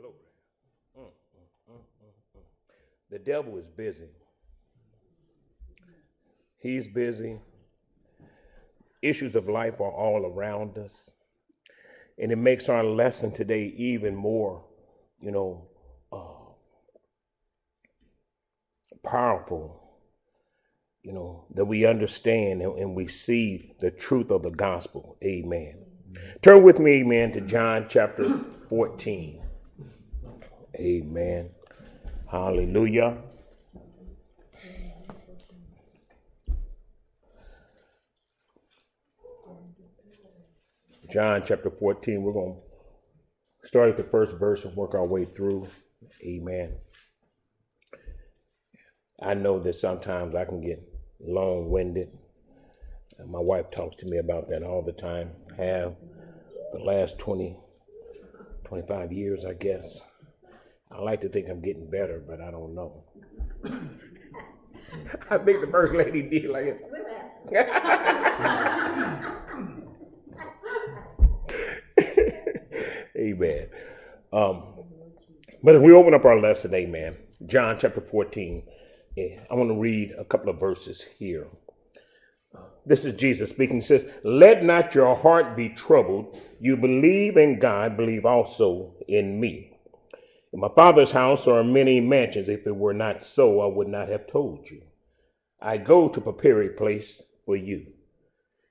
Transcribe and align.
Glory. 0.00 0.14
Mm, 0.98 1.02
mm, 1.70 1.74
mm, 1.74 2.40
the 3.10 3.18
devil 3.18 3.58
is 3.58 3.66
busy. 3.76 4.08
He's 6.58 6.86
busy. 6.86 7.38
Issues 9.02 9.34
of 9.34 9.48
life 9.48 9.80
are 9.80 9.90
all 9.90 10.24
around 10.24 10.78
us. 10.78 11.10
And 12.18 12.32
it 12.32 12.36
makes 12.36 12.68
our 12.68 12.84
lesson 12.84 13.32
today 13.32 13.74
even 13.76 14.14
more, 14.14 14.64
you 15.20 15.30
know, 15.30 15.68
uh, 16.12 16.52
powerful, 19.02 19.82
you 21.02 21.12
know, 21.12 21.46
that 21.54 21.64
we 21.64 21.86
understand 21.86 22.62
and, 22.62 22.78
and 22.78 22.94
we 22.94 23.08
see 23.08 23.74
the 23.80 23.90
truth 23.90 24.30
of 24.30 24.42
the 24.42 24.50
gospel. 24.50 25.16
Amen. 25.24 25.84
Turn 26.42 26.62
with 26.62 26.78
me, 26.78 27.00
amen, 27.00 27.32
to 27.32 27.40
John 27.40 27.86
chapter 27.88 28.28
14. 28.68 29.49
Amen. 30.80 31.50
Hallelujah. 32.30 33.18
John 41.10 41.42
chapter 41.44 41.70
14. 41.70 42.22
We're 42.22 42.32
going 42.32 42.56
to 42.56 43.66
start 43.66 43.90
at 43.90 43.98
the 43.98 44.04
first 44.04 44.38
verse 44.38 44.64
and 44.64 44.74
work 44.74 44.94
our 44.94 45.04
way 45.04 45.26
through. 45.26 45.66
Amen. 46.24 46.78
I 49.20 49.34
know 49.34 49.58
that 49.58 49.74
sometimes 49.74 50.34
I 50.34 50.46
can 50.46 50.62
get 50.62 50.82
long 51.20 51.68
winded. 51.68 52.08
My 53.26 53.40
wife 53.40 53.70
talks 53.70 53.96
to 53.96 54.06
me 54.06 54.16
about 54.16 54.48
that 54.48 54.62
all 54.62 54.80
the 54.80 54.92
time. 54.92 55.32
Have 55.58 55.96
the 56.72 56.78
last 56.78 57.18
20, 57.18 57.54
25 58.64 59.12
years, 59.12 59.44
I 59.44 59.52
guess. 59.52 60.00
I 60.90 61.00
like 61.00 61.20
to 61.20 61.28
think 61.28 61.48
I'm 61.48 61.60
getting 61.60 61.88
better, 61.88 62.20
but 62.26 62.40
I 62.40 62.50
don't 62.50 62.74
know. 62.74 63.04
I 65.30 65.38
think 65.38 65.60
the 65.60 65.68
first 65.68 65.92
lady 65.92 66.22
did 66.22 66.50
like 66.50 66.64
it. 66.66 66.82
amen. 73.16 73.68
Um, 74.32 74.64
but 75.62 75.76
if 75.76 75.82
we 75.82 75.92
open 75.92 76.14
up 76.14 76.24
our 76.24 76.40
lesson, 76.40 76.74
amen, 76.74 77.16
John 77.46 77.78
chapter 77.78 78.00
14, 78.00 78.62
I 79.18 79.54
want 79.54 79.70
to 79.70 79.78
read 79.78 80.12
a 80.18 80.24
couple 80.24 80.50
of 80.50 80.58
verses 80.58 81.02
here. 81.02 81.46
This 82.86 83.04
is 83.04 83.14
Jesus 83.14 83.50
speaking. 83.50 83.76
He 83.76 83.82
says, 83.82 84.10
Let 84.24 84.64
not 84.64 84.94
your 84.94 85.14
heart 85.14 85.54
be 85.54 85.68
troubled. 85.68 86.40
You 86.58 86.76
believe 86.76 87.36
in 87.36 87.58
God, 87.58 87.96
believe 87.96 88.24
also 88.24 88.94
in 89.06 89.38
me. 89.38 89.69
In 90.52 90.60
my 90.60 90.68
Father's 90.74 91.12
house 91.12 91.46
are 91.46 91.62
many 91.62 92.00
mansions. 92.00 92.48
If 92.48 92.66
it 92.66 92.74
were 92.74 92.94
not 92.94 93.22
so, 93.22 93.60
I 93.60 93.66
would 93.66 93.88
not 93.88 94.08
have 94.08 94.26
told 94.26 94.68
you. 94.68 94.82
I 95.60 95.76
go 95.76 96.08
to 96.08 96.20
prepare 96.20 96.62
a 96.62 96.68
place 96.70 97.22
for 97.44 97.54
you. 97.54 97.86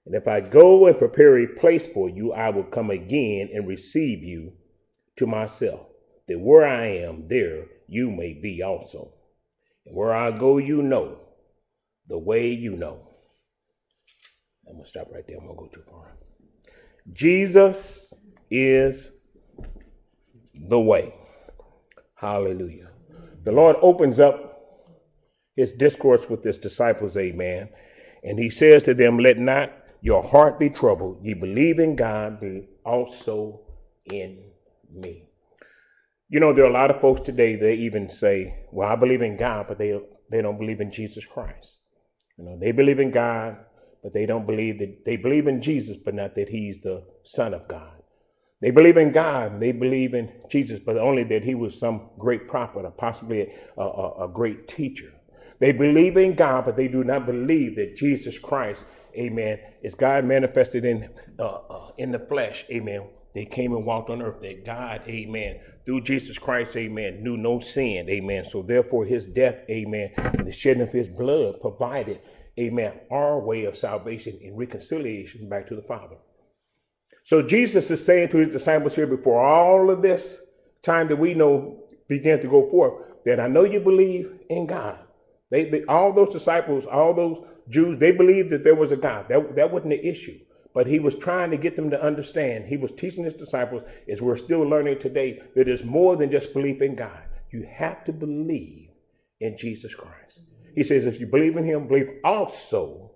And 0.05 0.15
if 0.15 0.27
I 0.27 0.41
go 0.41 0.87
and 0.87 0.97
prepare 0.97 1.37
a 1.37 1.47
place 1.47 1.87
for 1.87 2.09
you, 2.09 2.33
I 2.33 2.49
will 2.49 2.63
come 2.63 2.89
again 2.89 3.49
and 3.53 3.67
receive 3.67 4.23
you 4.23 4.53
to 5.17 5.27
myself, 5.27 5.87
that 6.27 6.39
where 6.39 6.65
I 6.65 6.87
am, 6.87 7.27
there 7.27 7.65
you 7.87 8.09
may 8.09 8.33
be 8.33 8.63
also. 8.63 9.13
And 9.85 9.95
where 9.95 10.13
I 10.13 10.31
go, 10.31 10.57
you 10.57 10.81
know, 10.81 11.19
the 12.07 12.17
way 12.17 12.49
you 12.49 12.75
know. 12.75 13.07
I'm 14.67 14.73
going 14.73 14.83
to 14.83 14.89
stop 14.89 15.07
right 15.11 15.23
there. 15.27 15.37
I'm 15.37 15.47
going 15.47 15.57
to 15.57 15.63
go 15.63 15.67
too 15.67 15.89
far. 15.89 16.15
Jesus 17.11 18.13
is 18.49 19.09
the 20.53 20.79
way. 20.79 21.13
Hallelujah. 22.19 22.89
The 23.43 23.51
Lord 23.53 23.77
opens 23.81 24.19
up 24.19 24.49
his 25.55 25.71
discourse 25.71 26.29
with 26.29 26.43
his 26.43 26.57
disciples, 26.57 27.15
amen. 27.15 27.69
And 28.23 28.37
he 28.37 28.49
says 28.49 28.83
to 28.83 28.93
them, 28.93 29.17
Let 29.17 29.37
not 29.37 29.71
your 30.01 30.21
heart 30.23 30.59
be 30.59 30.69
troubled. 30.69 31.19
Ye 31.23 31.33
believe 31.33 31.79
in 31.79 31.95
God, 31.95 32.41
be 32.41 32.67
also 32.85 33.61
in 34.11 34.43
me. 34.93 35.29
You 36.27 36.41
know, 36.41 36.53
there 36.53 36.65
are 36.65 36.69
a 36.69 36.73
lot 36.73 36.91
of 36.91 36.99
folks 36.99 37.21
today 37.21 37.55
that 37.55 37.73
even 37.73 38.09
say, 38.09 38.65
Well, 38.71 38.89
I 38.89 38.95
believe 38.95 39.21
in 39.21 39.37
God, 39.37 39.67
but 39.69 39.77
they, 39.77 39.97
they 40.29 40.41
don't 40.41 40.59
believe 40.59 40.81
in 40.81 40.91
Jesus 40.91 41.25
Christ. 41.25 41.77
You 42.37 42.43
know, 42.43 42.57
they 42.59 42.73
believe 42.73 42.99
in 42.99 43.11
God, 43.11 43.57
but 44.03 44.13
they 44.13 44.25
don't 44.25 44.45
believe 44.45 44.79
that 44.79 45.05
they 45.05 45.15
believe 45.15 45.47
in 45.47 45.61
Jesus, 45.61 45.95
but 45.95 46.13
not 46.13 46.35
that 46.35 46.49
he's 46.49 46.81
the 46.81 47.05
Son 47.23 47.53
of 47.53 47.67
God. 47.69 47.98
They 48.61 48.71
believe 48.71 48.97
in 48.97 49.11
God, 49.11 49.59
they 49.59 49.71
believe 49.71 50.13
in 50.13 50.31
Jesus, 50.49 50.79
but 50.79 50.97
only 50.97 51.23
that 51.25 51.43
he 51.43 51.55
was 51.55 51.79
some 51.79 52.09
great 52.17 52.47
prophet 52.47 52.85
or 52.85 52.91
possibly 52.91 53.53
a, 53.77 53.81
a, 53.81 54.25
a 54.25 54.27
great 54.27 54.67
teacher. 54.67 55.13
They 55.59 55.71
believe 55.71 56.17
in 56.17 56.35
God, 56.35 56.65
but 56.65 56.75
they 56.75 56.87
do 56.87 57.03
not 57.03 57.25
believe 57.25 57.75
that 57.77 57.95
Jesus 57.95 58.37
Christ 58.37 58.83
amen, 59.17 59.59
is 59.81 59.95
God 59.95 60.25
manifested 60.25 60.85
in 60.85 61.09
uh, 61.37 61.43
uh, 61.43 61.91
in 61.97 62.11
the 62.11 62.19
flesh, 62.19 62.65
amen. 62.71 63.07
They 63.33 63.45
came 63.45 63.73
and 63.73 63.85
walked 63.85 64.09
on 64.09 64.21
earth. 64.21 64.41
That 64.41 64.65
God, 64.65 65.01
amen, 65.07 65.59
through 65.85 66.01
Jesus 66.01 66.37
Christ, 66.37 66.75
amen, 66.75 67.23
knew 67.23 67.37
no 67.37 67.59
sin, 67.59 68.09
amen. 68.09 68.45
So 68.45 68.61
therefore, 68.61 69.05
his 69.05 69.25
death, 69.25 69.63
amen, 69.69 70.13
and 70.17 70.47
the 70.47 70.51
shedding 70.51 70.81
of 70.81 70.91
his 70.91 71.07
blood 71.07 71.61
provided, 71.61 72.21
amen, 72.59 72.99
our 73.11 73.39
way 73.39 73.65
of 73.65 73.77
salvation 73.77 74.39
and 74.43 74.57
reconciliation 74.57 75.47
back 75.47 75.67
to 75.67 75.75
the 75.75 75.83
Father. 75.83 76.15
So 77.29 77.43
Jesus 77.43 77.91
is 77.91 78.03
saying 78.03 78.29
to 78.29 78.37
his 78.37 78.47
disciples 78.47 78.95
here 78.95 79.05
before 79.05 79.39
all 79.39 79.91
of 79.91 80.01
this 80.01 80.41
time 80.81 81.09
that 81.09 81.17
we 81.17 81.35
know 81.35 81.83
began 82.07 82.39
to 82.39 82.47
go 82.47 82.67
forth, 82.67 83.05
that 83.23 83.39
I 83.39 83.47
know 83.47 83.65
you 83.65 83.79
believe 83.79 84.39
in 84.49 84.65
God. 84.65 84.97
They, 85.51 85.65
they 85.65 85.83
all 85.83 86.11
those 86.11 86.33
disciples, 86.33 86.87
all 86.87 87.13
those 87.13 87.45
Jews, 87.69 87.99
they 87.99 88.11
believed 88.11 88.49
that 88.49 88.63
there 88.63 88.73
was 88.73 88.91
a 88.91 88.97
God. 88.97 89.27
That, 89.29 89.55
that 89.57 89.71
wasn't 89.71 89.91
the 89.91 90.03
issue. 90.03 90.39
But 90.73 90.87
he 90.87 90.97
was 90.97 91.13
trying 91.13 91.51
to 91.51 91.57
get 91.57 91.75
them 91.75 91.91
to 91.91 92.03
understand. 92.03 92.65
He 92.65 92.77
was 92.77 92.91
teaching 92.91 93.25
his 93.25 93.35
disciples, 93.35 93.83
as 94.11 94.23
we're 94.23 94.35
still 94.35 94.61
learning 94.61 94.97
today, 94.97 95.39
that 95.55 95.67
it's 95.67 95.83
more 95.83 96.15
than 96.15 96.31
just 96.31 96.51
belief 96.51 96.81
in 96.81 96.95
God. 96.95 97.21
You 97.51 97.69
have 97.71 98.03
to 98.05 98.11
believe 98.11 98.89
in 99.39 99.55
Jesus 99.55 99.93
Christ. 99.93 100.39
He 100.73 100.83
says, 100.83 101.05
if 101.05 101.19
you 101.19 101.27
believe 101.27 101.57
in 101.57 101.63
him, 101.63 101.87
believe 101.87 102.09
also 102.23 103.11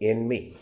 in 0.00 0.26
me. 0.26 0.56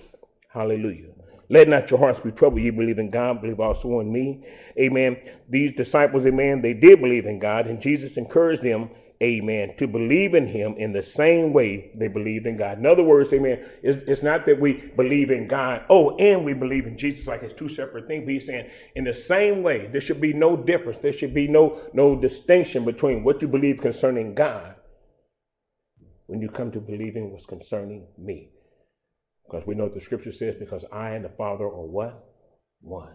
Hallelujah. 0.54 1.10
Let 1.50 1.68
not 1.68 1.90
your 1.90 1.98
hearts 1.98 2.20
be 2.20 2.30
troubled. 2.30 2.62
You 2.62 2.72
believe 2.72 2.98
in 2.98 3.10
God, 3.10 3.42
believe 3.42 3.60
also 3.60 4.00
in 4.00 4.10
me. 4.10 4.46
Amen. 4.78 5.20
These 5.48 5.72
disciples, 5.72 6.24
amen, 6.24 6.62
they 6.62 6.72
did 6.72 7.02
believe 7.02 7.26
in 7.26 7.38
God, 7.38 7.66
and 7.66 7.82
Jesus 7.82 8.16
encouraged 8.16 8.62
them 8.62 8.88
amen, 9.22 9.74
to 9.76 9.86
believe 9.86 10.34
in 10.34 10.46
him 10.46 10.74
in 10.74 10.92
the 10.92 11.02
same 11.02 11.52
way 11.52 11.90
they 11.96 12.08
believed 12.08 12.46
in 12.46 12.56
God. 12.56 12.78
In 12.78 12.86
other 12.86 13.02
words, 13.02 13.32
amen, 13.32 13.64
it's, 13.82 13.96
it's, 14.08 14.22
not 14.22 14.44
that 14.46 14.60
we 14.60 14.74
believe 14.96 15.30
in 15.30 15.46
God, 15.46 15.84
oh, 15.88 16.16
and 16.16 16.44
we 16.44 16.52
believe 16.52 16.86
in 16.86 16.98
Jesus 16.98 17.26
like 17.26 17.42
it's 17.42 17.54
two 17.54 17.68
separate 17.68 18.06
things, 18.06 18.24
but 18.24 18.34
he's 18.34 18.46
saying 18.46 18.68
in 18.96 19.04
the 19.04 19.14
same 19.14 19.62
way, 19.62 19.86
there 19.86 20.00
should 20.00 20.20
be 20.20 20.32
no 20.32 20.56
difference. 20.56 20.98
There 21.00 21.12
should 21.12 21.34
be 21.34 21.46
no, 21.48 21.80
no 21.92 22.16
distinction 22.16 22.84
between 22.84 23.24
what 23.24 23.40
you 23.40 23.48
believe 23.48 23.80
concerning 23.80 24.34
God 24.34 24.74
when 26.26 26.40
you 26.40 26.48
come 26.48 26.72
to 26.72 26.80
believing 26.80 27.30
what's 27.30 27.46
concerning 27.46 28.06
me. 28.18 28.50
Because 29.54 29.68
we 29.68 29.76
know 29.76 29.84
what 29.84 29.92
the 29.92 30.00
scripture 30.00 30.32
says, 30.32 30.56
because 30.56 30.84
I 30.90 31.10
and 31.10 31.24
the 31.24 31.28
Father 31.28 31.64
are 31.64 31.86
what? 31.86 32.26
One. 32.80 33.14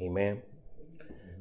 Amen. 0.00 0.40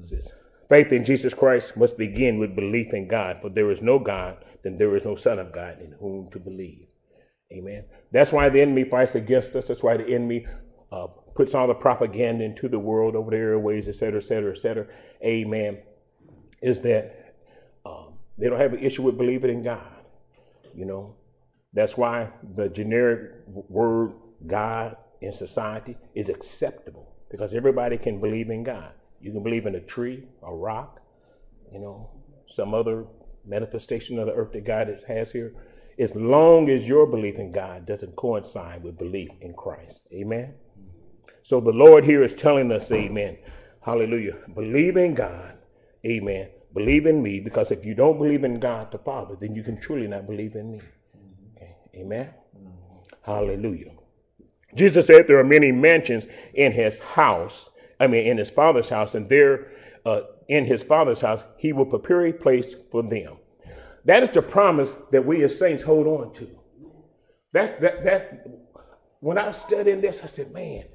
Says, 0.03 0.29
Faith 0.67 0.91
in 0.91 1.05
Jesus 1.05 1.33
Christ 1.33 1.77
must 1.77 1.97
begin 1.97 2.37
with 2.37 2.53
belief 2.53 2.93
in 2.93 3.07
God, 3.07 3.39
for 3.41 3.47
there 3.47 3.71
is 3.71 3.81
no 3.81 3.99
God, 3.99 4.43
then 4.63 4.75
there 4.75 4.93
is 4.97 5.05
no 5.05 5.15
Son 5.15 5.39
of 5.39 5.53
God 5.53 5.79
in 5.79 5.93
whom 5.93 6.27
to 6.31 6.39
believe. 6.39 6.87
Amen. 7.53 7.85
That's 8.11 8.33
why 8.33 8.49
the 8.49 8.59
enemy 8.59 8.83
fights 8.83 9.15
against 9.15 9.55
us. 9.55 9.67
That's 9.67 9.81
why 9.81 9.95
the 9.95 10.09
enemy 10.13 10.45
uh, 10.91 11.07
puts 11.33 11.55
all 11.55 11.67
the 11.67 11.73
propaganda 11.73 12.43
into 12.43 12.67
the 12.67 12.79
world 12.79 13.15
over 13.15 13.31
the 13.31 13.37
airways, 13.37 13.87
et 13.87 13.95
cetera, 13.95 14.19
et 14.19 14.25
cetera, 14.25 14.51
et 14.51 14.59
cetera. 14.59 14.87
Amen. 15.23 15.77
Is 16.61 16.81
that 16.81 17.35
um, 17.85 18.15
they 18.37 18.49
don't 18.49 18.59
have 18.59 18.73
an 18.73 18.79
issue 18.79 19.03
with 19.03 19.17
believing 19.17 19.51
in 19.51 19.63
God. 19.63 19.87
You 20.75 20.83
know, 20.85 21.15
that's 21.73 21.95
why 21.95 22.29
the 22.53 22.69
generic 22.69 23.31
word 23.47 24.13
God 24.45 24.97
in 25.21 25.33
society 25.33 25.97
is 26.15 26.29
acceptable 26.29 27.15
because 27.29 27.53
everybody 27.53 27.97
can 27.97 28.19
believe 28.19 28.49
in 28.49 28.63
God. 28.63 28.91
You 29.21 29.31
can 29.31 29.43
believe 29.43 29.65
in 29.65 29.75
a 29.75 29.79
tree, 29.79 30.27
a 30.43 30.53
rock, 30.53 30.99
you 31.71 31.79
know, 31.79 32.09
some 32.47 32.73
other 32.73 33.05
manifestation 33.45 34.19
of 34.19 34.27
the 34.27 34.33
earth 34.33 34.51
that 34.53 34.65
God 34.65 34.87
has 35.07 35.31
here, 35.31 35.53
as 35.99 36.15
long 36.15 36.69
as 36.69 36.87
your 36.87 37.05
belief 37.05 37.35
in 37.35 37.51
God 37.51 37.85
doesn't 37.85 38.15
coincide 38.15 38.83
with 38.83 38.97
belief 38.97 39.29
in 39.41 39.53
Christ. 39.53 40.01
Amen. 40.13 40.55
So 41.43 41.59
the 41.59 41.71
Lord 41.71 42.03
here 42.03 42.23
is 42.23 42.33
telling 42.33 42.71
us, 42.71 42.91
Amen. 42.91 43.37
Hallelujah. 43.81 44.37
Believe 44.53 44.97
in 44.97 45.13
God. 45.13 45.57
Amen. 46.05 46.49
Believe 46.73 47.05
in 47.05 47.21
me, 47.21 47.39
because 47.39 47.71
if 47.71 47.85
you 47.85 47.93
don't 47.93 48.17
believe 48.17 48.43
in 48.43 48.59
God 48.59 48.91
the 48.91 48.97
Father, 48.97 49.35
then 49.39 49.55
you 49.55 49.63
can 49.63 49.79
truly 49.79 50.07
not 50.07 50.27
believe 50.27 50.55
in 50.55 50.71
me. 50.71 50.81
Amen. 51.95 52.33
Hallelujah. 53.23 53.91
Jesus 54.75 55.07
said 55.07 55.27
there 55.27 55.39
are 55.39 55.43
many 55.43 55.71
mansions 55.71 56.27
in 56.53 56.71
his 56.71 56.99
house 56.99 57.69
I 58.01 58.07
mean, 58.07 58.25
in 58.25 58.37
his 58.39 58.49
father's 58.49 58.89
house, 58.89 59.13
and 59.13 59.29
there 59.29 59.67
uh, 60.05 60.21
in 60.47 60.65
his 60.65 60.81
father's 60.83 61.21
house, 61.21 61.43
he 61.55 61.71
will 61.71 61.85
prepare 61.85 62.25
a 62.25 62.33
place 62.33 62.73
for 62.89 63.03
them. 63.03 63.37
That 64.05 64.23
is 64.23 64.31
the 64.31 64.41
promise 64.41 64.97
that 65.11 65.23
we 65.23 65.43
as 65.43 65.57
saints 65.57 65.83
hold 65.83 66.07
on 66.07 66.33
to. 66.33 66.49
That's 67.53 67.69
that 67.79 68.03
that's 68.03 68.25
when 69.19 69.37
I 69.37 69.45
was 69.45 69.57
studying 69.57 70.01
this, 70.01 70.23
I 70.23 70.25
said, 70.25 70.51
man, 70.51 70.85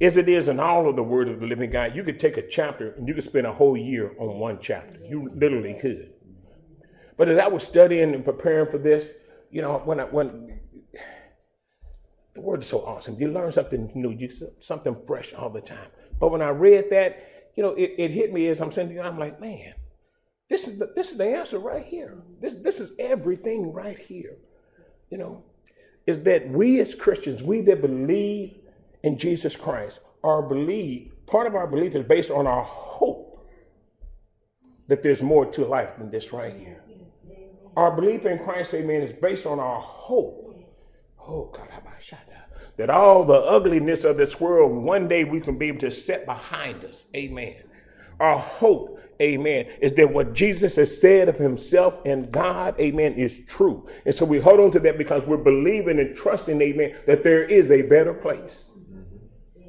as 0.00 0.16
it 0.16 0.28
is 0.28 0.48
in 0.48 0.58
all 0.58 0.88
of 0.88 0.96
the 0.96 1.04
word 1.04 1.28
of 1.28 1.38
the 1.38 1.46
living 1.46 1.70
God, 1.70 1.94
you 1.94 2.02
could 2.02 2.18
take 2.18 2.36
a 2.36 2.48
chapter 2.48 2.94
and 2.94 3.06
you 3.06 3.14
could 3.14 3.22
spend 3.22 3.46
a 3.46 3.52
whole 3.52 3.76
year 3.76 4.12
on 4.18 4.40
one 4.40 4.58
chapter. 4.60 4.98
You 5.08 5.28
literally 5.32 5.74
could. 5.74 6.14
But 7.16 7.28
as 7.28 7.38
I 7.38 7.46
was 7.46 7.62
studying 7.62 8.12
and 8.12 8.24
preparing 8.24 8.68
for 8.68 8.78
this, 8.78 9.14
you 9.50 9.62
know, 9.62 9.78
when 9.84 10.00
I 10.00 10.04
when 10.04 10.60
the 12.38 12.40
word 12.40 12.62
is 12.62 12.68
so 12.68 12.84
awesome. 12.84 13.16
You 13.18 13.32
learn 13.32 13.50
something 13.50 13.90
new, 13.94 14.10
you 14.10 14.30
something 14.60 14.96
fresh 15.06 15.32
all 15.34 15.50
the 15.50 15.60
time. 15.60 15.88
But 16.20 16.30
when 16.30 16.40
I 16.40 16.50
read 16.50 16.90
that, 16.90 17.50
you 17.56 17.62
know, 17.64 17.70
it, 17.70 17.94
it 17.98 18.10
hit 18.12 18.32
me 18.32 18.46
as 18.46 18.60
I'm 18.60 18.70
saying, 18.70 18.98
I'm 19.00 19.18
like, 19.18 19.40
man, 19.40 19.74
this 20.48 20.68
is 20.68 20.78
the 20.78 20.92
this 20.94 21.10
is 21.10 21.18
the 21.18 21.26
answer 21.26 21.58
right 21.58 21.84
here. 21.84 22.16
This 22.40 22.54
this 22.54 22.80
is 22.80 22.92
everything 22.98 23.72
right 23.72 23.98
here. 23.98 24.36
You 25.10 25.18
know, 25.18 25.44
is 26.06 26.22
that 26.22 26.48
we 26.48 26.80
as 26.80 26.94
Christians, 26.94 27.42
we 27.42 27.60
that 27.62 27.82
believe 27.82 28.58
in 29.02 29.18
Jesus 29.18 29.56
Christ, 29.56 30.00
our 30.22 30.42
belief, 30.42 31.10
part 31.26 31.46
of 31.46 31.54
our 31.54 31.66
belief 31.66 31.94
is 31.94 32.04
based 32.04 32.30
on 32.30 32.46
our 32.46 32.62
hope 32.62 33.48
that 34.86 35.02
there's 35.02 35.22
more 35.22 35.44
to 35.46 35.64
life 35.64 35.96
than 35.96 36.10
this 36.10 36.32
right 36.32 36.54
here. 36.54 36.82
Our 37.78 37.92
belief 37.92 38.26
in 38.26 38.40
Christ, 38.40 38.74
amen, 38.74 39.02
is 39.02 39.12
based 39.12 39.46
on 39.46 39.60
our 39.60 39.80
hope. 39.80 40.52
Oh, 41.20 41.44
God, 41.44 41.68
that 42.76 42.90
all 42.90 43.24
the 43.24 43.34
ugliness 43.34 44.02
of 44.02 44.16
this 44.16 44.40
world, 44.40 44.72
one 44.72 45.06
day 45.06 45.22
we 45.22 45.40
can 45.40 45.56
be 45.56 45.68
able 45.68 45.78
to 45.80 45.90
set 45.92 46.26
behind 46.26 46.84
us. 46.84 47.06
Amen. 47.14 47.54
Our 48.18 48.36
hope, 48.36 49.00
amen, 49.22 49.66
is 49.80 49.92
that 49.92 50.12
what 50.12 50.32
Jesus 50.32 50.74
has 50.74 51.00
said 51.00 51.28
of 51.28 51.38
himself 51.38 52.00
and 52.04 52.32
God, 52.32 52.74
amen, 52.80 53.14
is 53.14 53.42
true. 53.46 53.86
And 54.04 54.12
so 54.12 54.24
we 54.24 54.40
hold 54.40 54.58
on 54.58 54.72
to 54.72 54.80
that 54.80 54.98
because 54.98 55.22
we're 55.24 55.36
believing 55.36 56.00
and 56.00 56.16
trusting, 56.16 56.60
amen, 56.60 56.96
that 57.06 57.22
there 57.22 57.44
is 57.44 57.70
a 57.70 57.82
better 57.82 58.12
place. 58.12 58.72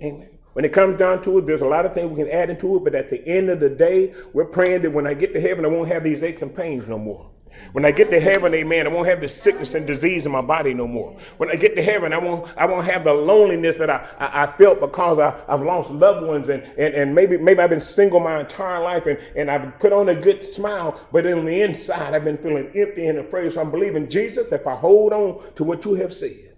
Amen. 0.02 0.30
When 0.54 0.66
it 0.66 0.74
comes 0.74 0.98
down 0.98 1.22
to 1.24 1.38
it, 1.38 1.46
there's 1.46 1.62
a 1.62 1.68
lot 1.68 1.86
of 1.86 1.94
things 1.94 2.10
we 2.10 2.24
can 2.24 2.34
add 2.34 2.50
into 2.50 2.76
it, 2.76 2.84
but 2.84 2.96
at 2.96 3.12
the 3.12 3.24
end 3.28 3.52
of 3.52 3.60
the 3.60 3.70
day, 3.70 4.16
we're 4.34 4.46
praying 4.46 4.82
that 4.82 4.92
when 4.92 5.06
I 5.06 5.14
get 5.14 5.32
to 5.34 5.40
heaven, 5.40 5.64
I 5.64 5.68
won't 5.68 5.90
have 5.90 6.04
these 6.04 6.24
aches 6.24 6.42
and 6.42 6.56
pains 6.56 6.88
no 6.88 6.98
more. 6.98 7.30
When 7.72 7.86
I 7.86 7.92
get 7.92 8.10
to 8.10 8.20
heaven, 8.20 8.54
amen, 8.54 8.88
I 8.88 8.90
won't 8.90 9.08
have 9.08 9.22
the 9.22 9.30
sickness 9.30 9.74
and 9.76 9.86
disease 9.86 10.26
in 10.26 10.32
my 10.32 10.42
body 10.42 10.74
no 10.74 10.88
more. 10.88 11.18
When 11.38 11.50
I 11.50 11.56
get 11.56 11.76
to 11.76 11.84
heaven, 11.84 12.14
I 12.14 12.18
won't, 12.18 12.52
I 12.58 12.66
won't 12.66 12.86
have 12.86 13.04
the 13.04 13.14
loneliness 13.14 13.76
that 13.76 13.90
I, 13.90 14.08
I, 14.18 14.44
I 14.44 14.58
felt 14.58 14.80
because 14.80 15.20
I, 15.20 15.40
I've 15.48 15.62
lost 15.62 15.92
loved 15.92 16.26
ones 16.26 16.50
and, 16.50 16.64
and, 16.78 16.94
and 16.94 17.14
maybe, 17.14 17.38
maybe 17.38 17.60
I've 17.60 17.70
been 17.70 17.80
single 17.80 18.20
my 18.20 18.40
entire 18.40 18.82
life 18.82 19.06
and, 19.06 19.20
and 19.36 19.52
I've 19.52 19.78
put 19.80 19.94
on 19.94 20.10
a 20.10 20.16
good 20.16 20.44
smile, 20.44 21.00
but 21.12 21.28
on 21.28 21.46
the 21.46 21.62
inside, 21.62 22.14
I've 22.14 22.26
been 22.26 22.38
feeling 22.38 22.72
empty 22.76 23.08
and 23.08 23.20
afraid. 23.20 23.54
So 23.54 23.62
I'm 23.62 23.72
believing, 23.72 24.10
Jesus, 24.10 24.52
if 24.52 24.66
I 24.66 24.76
hold 24.76 25.14
on 25.14 25.54
to 25.54 25.64
what 25.64 25.86
you 25.86 25.94
have 25.96 26.14
said, 26.14 26.56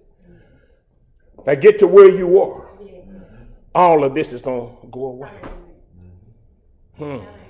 if 1.40 1.48
I 1.48 1.56
get 1.56 1.80
to 1.80 1.88
where 1.88 2.10
you 2.10 2.42
are, 2.42 2.70
all 3.74 4.04
of 4.04 4.14
this 4.14 4.34
is 4.34 4.42
going 4.42 4.78
to 4.82 4.88
go 4.88 5.06
away. 5.06 5.32
Hmm. 6.98 7.41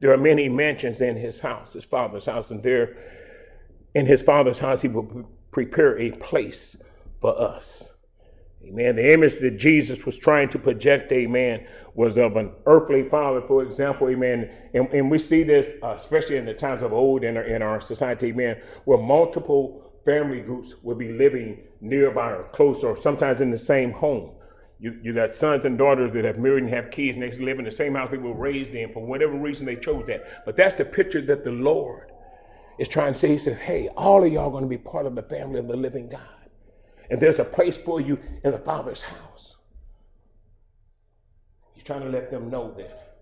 There 0.00 0.12
are 0.12 0.18
many 0.18 0.48
mansions 0.48 1.00
in 1.00 1.16
his 1.16 1.40
house, 1.40 1.74
his 1.74 1.84
father's 1.84 2.26
house, 2.26 2.50
and 2.50 2.62
there 2.62 2.96
in 3.94 4.06
his 4.06 4.22
father's 4.22 4.58
house 4.58 4.82
he 4.82 4.88
will 4.88 5.28
prepare 5.50 5.98
a 5.98 6.10
place 6.12 6.76
for 7.20 7.38
us. 7.40 7.92
Amen. 8.62 8.96
The 8.96 9.12
image 9.12 9.40
that 9.40 9.58
Jesus 9.58 10.04
was 10.04 10.18
trying 10.18 10.50
to 10.50 10.58
project, 10.58 11.10
amen, 11.12 11.66
was 11.94 12.18
of 12.18 12.36
an 12.36 12.52
earthly 12.66 13.08
father, 13.08 13.40
for 13.40 13.62
example, 13.62 14.08
amen. 14.08 14.50
And, 14.74 14.86
and 14.92 15.10
we 15.10 15.18
see 15.18 15.42
this, 15.42 15.72
uh, 15.82 15.94
especially 15.96 16.36
in 16.36 16.44
the 16.44 16.54
times 16.54 16.82
of 16.82 16.92
old 16.92 17.24
in 17.24 17.36
our, 17.38 17.42
in 17.42 17.62
our 17.62 17.80
society, 17.80 18.28
amen, 18.28 18.60
where 18.84 18.98
multiple 18.98 19.90
family 20.04 20.40
groups 20.40 20.74
would 20.82 20.98
be 20.98 21.12
living 21.12 21.62
nearby 21.80 22.32
or 22.32 22.44
close 22.44 22.84
or 22.84 22.96
sometimes 22.96 23.40
in 23.40 23.50
the 23.50 23.58
same 23.58 23.92
home. 23.92 24.32
You, 24.80 24.98
you 25.02 25.12
got 25.12 25.36
sons 25.36 25.66
and 25.66 25.76
daughters 25.76 26.12
that 26.14 26.24
have 26.24 26.38
married 26.38 26.64
and 26.64 26.72
have 26.72 26.90
kids 26.90 27.16
and 27.16 27.22
they 27.22 27.30
live 27.38 27.58
in 27.58 27.66
the 27.66 27.70
same 27.70 27.94
house 27.94 28.10
they 28.10 28.16
were 28.16 28.32
raised 28.32 28.70
in 28.70 28.92
for 28.94 29.04
whatever 29.04 29.34
reason 29.34 29.66
they 29.66 29.76
chose 29.76 30.06
that. 30.06 30.44
But 30.46 30.56
that's 30.56 30.74
the 30.74 30.86
picture 30.86 31.20
that 31.20 31.44
the 31.44 31.50
Lord 31.50 32.10
is 32.78 32.88
trying 32.88 33.12
to 33.12 33.18
say. 33.18 33.28
He 33.28 33.38
says, 33.38 33.58
hey, 33.58 33.88
all 33.88 34.24
of 34.24 34.32
y'all 34.32 34.48
are 34.48 34.50
going 34.50 34.64
to 34.64 34.68
be 34.68 34.78
part 34.78 35.04
of 35.04 35.14
the 35.14 35.22
family 35.22 35.58
of 35.58 35.68
the 35.68 35.76
living 35.76 36.08
God. 36.08 36.22
And 37.10 37.20
there's 37.20 37.40
a 37.40 37.44
place 37.44 37.76
for 37.76 38.00
you 38.00 38.18
in 38.42 38.52
the 38.52 38.58
Father's 38.58 39.02
house. 39.02 39.56
He's 41.74 41.84
trying 41.84 42.02
to 42.02 42.08
let 42.08 42.30
them 42.30 42.48
know 42.48 42.72
that, 42.78 43.18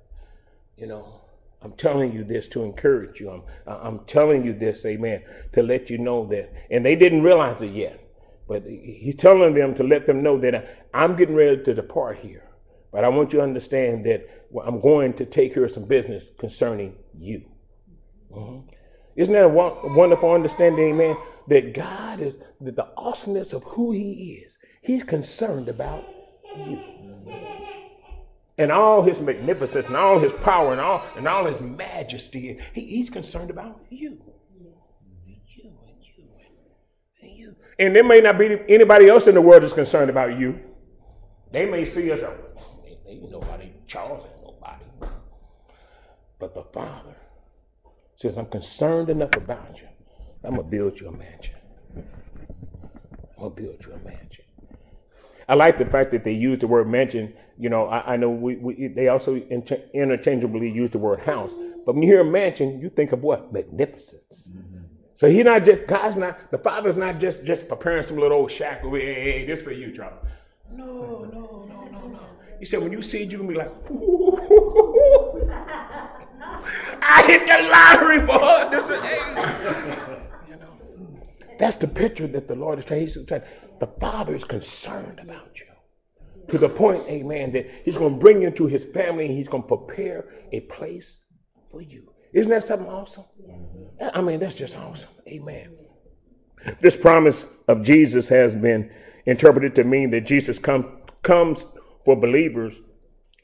you 0.76 0.86
know, 0.86 1.22
I'm 1.60 1.72
telling 1.72 2.12
you 2.12 2.22
this 2.22 2.46
to 2.48 2.62
encourage 2.62 3.18
you. 3.18 3.30
I'm, 3.30 3.42
I'm 3.66 3.98
telling 4.04 4.44
you 4.44 4.52
this, 4.52 4.84
amen, 4.86 5.24
to 5.52 5.62
let 5.62 5.90
you 5.90 5.98
know 5.98 6.24
that. 6.26 6.52
And 6.70 6.86
they 6.86 6.94
didn't 6.94 7.22
realize 7.22 7.62
it 7.62 7.72
yet. 7.72 8.07
But 8.48 8.64
he's 8.66 9.14
telling 9.14 9.52
them 9.52 9.74
to 9.74 9.84
let 9.84 10.06
them 10.06 10.22
know 10.22 10.38
that 10.38 10.88
I'm 10.94 11.16
getting 11.16 11.34
ready 11.34 11.62
to 11.62 11.74
depart 11.74 12.18
here. 12.18 12.44
But 12.90 13.04
I 13.04 13.08
want 13.08 13.32
you 13.32 13.40
to 13.40 13.42
understand 13.42 14.06
that 14.06 14.26
I'm 14.64 14.80
going 14.80 15.12
to 15.14 15.26
take 15.26 15.52
care 15.52 15.64
of 15.64 15.70
some 15.70 15.84
business 15.84 16.28
concerning 16.38 16.96
you. 17.16 17.44
Mm-hmm. 18.32 18.68
Isn't 19.16 19.34
that 19.34 19.44
a 19.44 19.48
wonderful 19.48 20.32
understanding, 20.32 20.90
amen? 20.90 21.16
That 21.48 21.74
God 21.74 22.20
is 22.20 22.34
that 22.60 22.76
the 22.76 22.88
awesomeness 22.96 23.52
of 23.52 23.64
who 23.64 23.92
He 23.92 24.40
is. 24.44 24.58
He's 24.80 25.02
concerned 25.02 25.68
about 25.68 26.04
you. 26.56 26.82
And 28.56 28.72
all 28.72 29.02
his 29.02 29.20
magnificence 29.20 29.86
and 29.86 29.96
all 29.96 30.18
his 30.18 30.32
power 30.42 30.72
and 30.72 30.80
all 30.80 31.04
and 31.16 31.28
all 31.28 31.44
his 31.44 31.60
majesty. 31.60 32.58
He, 32.72 32.80
he's 32.86 33.10
concerned 33.10 33.50
about 33.50 33.80
you. 33.88 34.18
And 37.78 37.94
there 37.94 38.04
may 38.04 38.20
not 38.20 38.38
be 38.38 38.58
anybody 38.68 39.08
else 39.08 39.26
in 39.26 39.34
the 39.34 39.40
world 39.40 39.62
that's 39.62 39.72
concerned 39.72 40.10
about 40.10 40.38
you. 40.38 40.58
They 41.52 41.64
may 41.64 41.84
see 41.84 42.10
us, 42.12 42.20
ain't 43.06 43.30
nobody, 43.30 43.72
Charles 43.86 44.26
ain't 44.26 44.44
nobody. 44.44 44.84
But 46.38 46.54
the 46.54 46.64
Father 46.64 47.16
says, 48.16 48.36
I'm 48.36 48.46
concerned 48.46 49.10
enough 49.10 49.34
about 49.36 49.80
you. 49.80 49.88
I'm 50.44 50.54
going 50.54 50.64
to 50.64 50.70
build 50.70 51.00
you 51.00 51.08
a 51.08 51.12
mansion. 51.12 51.54
I'm 51.96 52.04
going 53.38 53.54
to 53.54 53.62
build 53.62 53.86
you 53.86 53.92
a 53.92 53.98
mansion. 53.98 54.44
I 55.48 55.54
like 55.54 55.78
the 55.78 55.86
fact 55.86 56.10
that 56.10 56.24
they 56.24 56.32
use 56.32 56.58
the 56.58 56.66
word 56.66 56.88
mansion. 56.88 57.32
You 57.58 57.70
know, 57.70 57.86
I, 57.86 58.14
I 58.14 58.16
know 58.16 58.28
we, 58.28 58.56
we, 58.56 58.88
they 58.88 59.08
also 59.08 59.36
inter- 59.36 59.82
interchangeably 59.94 60.70
use 60.70 60.90
the 60.90 60.98
word 60.98 61.20
house. 61.20 61.50
But 61.86 61.94
when 61.94 62.02
you 62.02 62.08
hear 62.08 62.20
a 62.20 62.24
mansion, 62.24 62.80
you 62.80 62.90
think 62.90 63.12
of 63.12 63.22
what? 63.22 63.52
Magnificence. 63.52 64.50
Mm-hmm. 64.54 64.77
So 65.18 65.28
he 65.28 65.42
not 65.42 65.64
just 65.64 65.88
God's 65.88 66.14
not 66.14 66.48
the 66.52 66.58
Father's 66.58 66.96
not 66.96 67.18
just 67.18 67.44
just 67.44 67.68
preparing 67.68 68.04
some 68.04 68.18
little 68.18 68.38
old 68.38 68.52
shack. 68.52 68.82
Hey, 68.82 68.90
hey, 69.00 69.32
hey 69.32 69.46
this 69.46 69.60
for 69.60 69.72
you, 69.72 69.92
Charlie. 69.92 70.14
No, 70.72 71.24
no, 71.24 71.66
no, 71.68 71.88
no, 71.90 72.06
no. 72.06 72.20
He 72.60 72.64
said 72.64 72.80
when 72.80 72.92
you 72.92 73.02
see 73.02 73.24
it, 73.24 73.32
you 73.32 73.38
gonna 73.38 73.48
be 73.48 73.56
like, 73.56 73.66
I 77.02 77.24
hit 77.26 77.48
the 77.48 77.68
lottery, 77.68 78.20
boy. 78.20 78.68
This 78.70 78.84
is 78.84 79.02
hey. 79.02 80.06
That's 81.58 81.74
the 81.74 81.88
picture 81.88 82.28
that 82.28 82.46
the 82.46 82.54
Lord 82.54 82.78
is 82.78 82.84
trying. 82.84 83.00
He's 83.00 83.18
trying. 83.26 83.42
The 83.80 83.88
Father 83.98 84.36
is 84.36 84.44
concerned 84.44 85.18
about 85.18 85.58
you. 85.58 85.66
To 86.46 86.58
the 86.58 86.68
point, 86.68 87.04
amen, 87.08 87.50
that 87.52 87.68
he's 87.84 87.98
going 87.98 88.12
to 88.14 88.18
bring 88.20 88.42
you 88.42 88.48
into 88.48 88.68
his 88.68 88.84
family 88.84 89.26
and 89.26 89.34
he's 89.34 89.48
going 89.48 89.64
to 89.64 89.76
prepare 89.76 90.28
a 90.52 90.60
place 90.60 91.22
for 91.68 91.82
you. 91.82 92.12
Isn't 92.32 92.50
that 92.50 92.62
something 92.62 92.88
awesome? 92.88 93.24
I 94.00 94.20
mean, 94.20 94.40
that's 94.40 94.54
just 94.54 94.76
awesome. 94.76 95.08
Amen. 95.26 95.76
This 96.80 96.96
promise 96.96 97.46
of 97.66 97.82
Jesus 97.82 98.28
has 98.28 98.54
been 98.54 98.90
interpreted 99.26 99.74
to 99.76 99.84
mean 99.84 100.10
that 100.10 100.22
Jesus 100.22 100.58
come, 100.58 100.98
comes 101.22 101.66
for 102.04 102.16
believers 102.16 102.80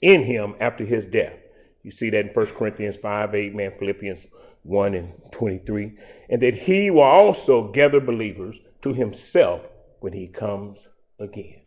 in 0.00 0.25
him 0.25 0.55
after 0.61 0.85
his 0.85 1.05
death. 1.07 1.35
You 1.83 1.91
see 1.91 2.11
that 2.11 2.26
in 2.26 2.33
1 2.33 2.47
Corinthians 2.49 2.97
5, 2.97 3.35
8, 3.35 3.55
man, 3.55 3.73
Philippians 3.79 4.26
1 4.62 4.95
and 4.95 5.12
23. 5.33 5.99
And 6.31 6.43
that 6.43 6.55
he 6.55 6.91
will 6.91 7.03
also 7.03 7.71
gather 7.71 8.00
believers 8.00 8.59
to 8.83 8.93
himself 8.93 9.69
when 10.00 10.12
he 10.12 10.26
comes 10.29 10.88
again. 11.19 11.62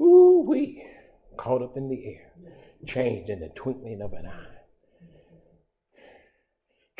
Ooh, 0.00 0.44
we 0.46 0.84
caught 1.36 1.62
up 1.62 1.76
in 1.76 1.88
the 1.88 2.04
air, 2.06 2.32
changed 2.86 3.30
in 3.30 3.40
the 3.40 3.50
twinkling 3.50 4.02
of 4.02 4.12
an 4.12 4.26
eye. 4.26 4.49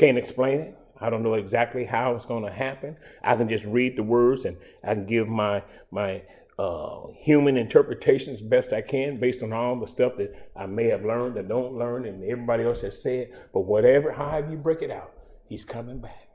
Can't 0.00 0.16
explain 0.16 0.60
it. 0.62 0.78
I 0.98 1.10
don't 1.10 1.22
know 1.22 1.34
exactly 1.34 1.84
how 1.84 2.14
it's 2.14 2.24
going 2.24 2.42
to 2.42 2.50
happen. 2.50 2.96
I 3.22 3.36
can 3.36 3.50
just 3.50 3.66
read 3.66 3.96
the 3.96 4.02
words 4.02 4.46
and 4.46 4.56
I 4.82 4.94
can 4.94 5.04
give 5.04 5.28
my 5.28 5.62
my 5.90 6.22
uh, 6.58 7.08
human 7.18 7.58
interpretations 7.58 8.40
best 8.40 8.72
I 8.72 8.80
can 8.80 9.20
based 9.20 9.42
on 9.42 9.52
all 9.52 9.78
the 9.78 9.86
stuff 9.86 10.16
that 10.16 10.52
I 10.56 10.64
may 10.64 10.86
have 10.86 11.04
learned 11.04 11.36
and 11.36 11.50
don't 11.50 11.74
learn 11.74 12.06
and 12.06 12.24
everybody 12.24 12.64
else 12.64 12.80
has 12.80 13.02
said. 13.02 13.28
But 13.52 13.66
whatever, 13.66 14.10
however 14.10 14.50
you 14.50 14.56
break 14.56 14.80
it 14.80 14.90
out, 14.90 15.12
he's 15.46 15.66
coming 15.66 16.00
back. 16.00 16.30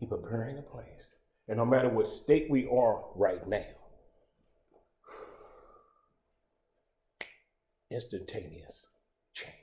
He's 0.00 0.08
preparing 0.08 0.58
a 0.58 0.62
place. 0.62 1.14
And 1.46 1.58
no 1.58 1.64
matter 1.64 1.88
what 1.88 2.08
state 2.08 2.50
we 2.50 2.66
are 2.66 3.04
right 3.14 3.46
now, 3.48 3.62
instantaneous 7.92 8.88
change. 9.32 9.54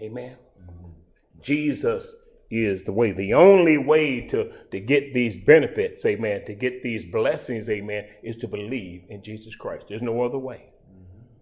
Amen. 0.00 0.36
Mm-hmm. 0.60 1.01
Jesus 1.42 2.14
is 2.50 2.82
the 2.82 2.92
way. 2.92 3.12
The 3.12 3.34
only 3.34 3.78
way 3.78 4.20
to, 4.28 4.52
to 4.70 4.80
get 4.80 5.14
these 5.14 5.36
benefits, 5.36 6.04
amen, 6.04 6.44
to 6.46 6.54
get 6.54 6.82
these 6.82 7.04
blessings, 7.04 7.68
amen, 7.68 8.06
is 8.22 8.36
to 8.38 8.48
believe 8.48 9.04
in 9.08 9.22
Jesus 9.22 9.56
Christ. 9.56 9.86
There's 9.88 10.02
no 10.02 10.22
other 10.22 10.38
way. 10.38 10.66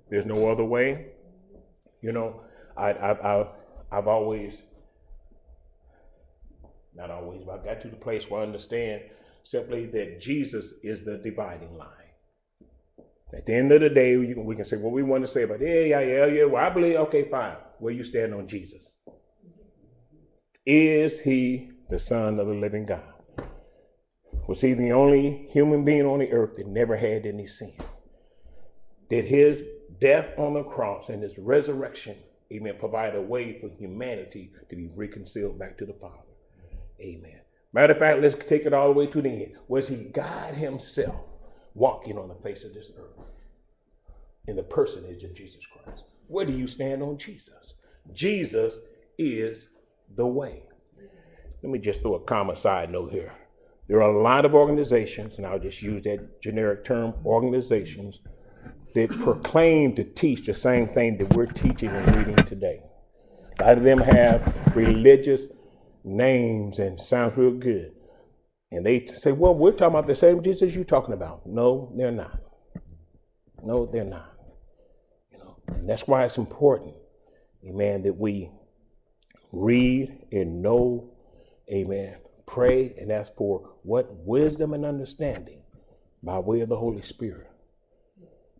There's 0.08 0.26
no 0.26 0.50
other 0.50 0.64
way. 0.64 1.06
You 2.00 2.12
know, 2.12 2.42
I, 2.76 2.92
I, 2.92 3.40
I, 3.40 3.48
I've 3.90 4.08
always, 4.08 4.54
not 6.94 7.10
always, 7.10 7.42
but 7.44 7.60
I 7.60 7.64
got 7.64 7.80
to 7.82 7.88
the 7.88 7.96
place 7.96 8.30
where 8.30 8.40
I 8.40 8.44
understand 8.44 9.02
simply 9.42 9.86
that 9.86 10.20
Jesus 10.20 10.74
is 10.82 11.04
the 11.04 11.18
dividing 11.18 11.76
line. 11.76 11.88
At 13.32 13.46
the 13.46 13.54
end 13.54 13.70
of 13.72 13.80
the 13.80 13.90
day, 13.90 14.16
we 14.16 14.56
can 14.56 14.64
say 14.64 14.76
what 14.76 14.92
we 14.92 15.02
want 15.02 15.22
to 15.24 15.28
say 15.28 15.42
about, 15.42 15.60
yeah, 15.60 15.80
yeah, 15.80 16.00
yeah, 16.00 16.26
yeah. 16.26 16.44
Well, 16.44 16.64
I 16.64 16.70
believe, 16.70 16.96
okay, 16.96 17.28
fine. 17.28 17.56
Where 17.78 17.92
you 17.92 18.02
stand 18.02 18.34
on 18.34 18.48
Jesus? 18.48 18.92
Is 20.72 21.18
he 21.18 21.72
the 21.88 21.98
Son 21.98 22.38
of 22.38 22.46
the 22.46 22.54
living 22.54 22.84
God? 22.84 23.02
Was 24.46 24.60
he 24.60 24.72
the 24.72 24.92
only 24.92 25.48
human 25.50 25.84
being 25.84 26.06
on 26.06 26.20
the 26.20 26.30
earth 26.30 26.54
that 26.54 26.68
never 26.68 26.94
had 26.94 27.26
any 27.26 27.48
sin? 27.48 27.72
Did 29.08 29.24
his 29.24 29.64
death 30.00 30.30
on 30.38 30.54
the 30.54 30.62
cross 30.62 31.08
and 31.08 31.24
his 31.24 31.40
resurrection, 31.40 32.14
amen, 32.52 32.76
provide 32.78 33.16
a 33.16 33.20
way 33.20 33.58
for 33.58 33.68
humanity 33.68 34.52
to 34.68 34.76
be 34.76 34.88
reconciled 34.94 35.58
back 35.58 35.76
to 35.78 35.86
the 35.86 35.92
Father? 35.94 36.22
Amen. 37.00 37.40
Matter 37.72 37.94
of 37.94 37.98
fact, 37.98 38.20
let's 38.20 38.36
take 38.44 38.64
it 38.64 38.72
all 38.72 38.86
the 38.86 38.94
way 38.94 39.08
to 39.08 39.20
the 39.20 39.28
end. 39.28 39.56
Was 39.66 39.88
he 39.88 39.96
God 39.96 40.54
himself 40.54 41.20
walking 41.74 42.16
on 42.16 42.28
the 42.28 42.36
face 42.36 42.62
of 42.62 42.74
this 42.74 42.92
earth 42.96 43.26
in 44.46 44.54
the 44.54 44.62
personage 44.62 45.24
of 45.24 45.34
Jesus 45.34 45.66
Christ? 45.66 46.04
Where 46.28 46.46
do 46.46 46.56
you 46.56 46.68
stand 46.68 47.02
on 47.02 47.18
Jesus? 47.18 47.74
Jesus 48.12 48.78
is 49.18 49.66
the 50.16 50.26
way. 50.26 50.64
Let 51.62 51.72
me 51.72 51.78
just 51.78 52.02
throw 52.02 52.14
a 52.14 52.20
common 52.20 52.56
side 52.56 52.90
note 52.90 53.12
here. 53.12 53.32
There 53.88 54.02
are 54.02 54.10
a 54.10 54.22
lot 54.22 54.44
of 54.44 54.54
organizations, 54.54 55.36
and 55.36 55.46
I'll 55.46 55.58
just 55.58 55.82
use 55.82 56.04
that 56.04 56.40
generic 56.40 56.84
term 56.84 57.14
organizations, 57.24 58.20
that 58.94 59.10
proclaim 59.10 59.94
to 59.96 60.04
teach 60.04 60.46
the 60.46 60.54
same 60.54 60.86
thing 60.88 61.18
that 61.18 61.34
we're 61.34 61.46
teaching 61.46 61.90
and 61.90 62.16
reading 62.16 62.36
today. 62.46 62.82
A 63.58 63.64
lot 63.64 63.78
of 63.78 63.84
them 63.84 63.98
have 63.98 64.72
religious 64.74 65.46
names 66.04 66.78
and 66.78 67.00
sounds 67.00 67.36
real 67.36 67.52
good. 67.52 67.92
And 68.72 68.86
they 68.86 69.04
say, 69.06 69.32
well, 69.32 69.54
we're 69.54 69.72
talking 69.72 69.98
about 69.98 70.06
the 70.06 70.14
same 70.14 70.42
Jesus 70.42 70.74
you're 70.74 70.84
talking 70.84 71.12
about. 71.12 71.46
No, 71.46 71.92
they're 71.96 72.12
not. 72.12 72.38
No, 73.62 73.86
they're 73.86 74.04
not. 74.04 74.32
You 75.32 75.38
know, 75.38 75.56
and 75.68 75.88
that's 75.88 76.06
why 76.06 76.24
it's 76.24 76.38
important, 76.38 76.94
amen, 77.68 78.02
that 78.04 78.16
we 78.16 78.50
read 79.52 80.26
and 80.32 80.62
know, 80.62 81.10
amen, 81.72 82.16
pray 82.46 82.94
and 82.98 83.10
ask 83.10 83.34
for 83.34 83.70
what 83.82 84.08
wisdom 84.24 84.74
and 84.74 84.84
understanding 84.84 85.62
by 86.22 86.38
way 86.38 86.60
of 86.60 86.68
the 86.68 86.76
Holy 86.76 87.02
Spirit. 87.02 87.50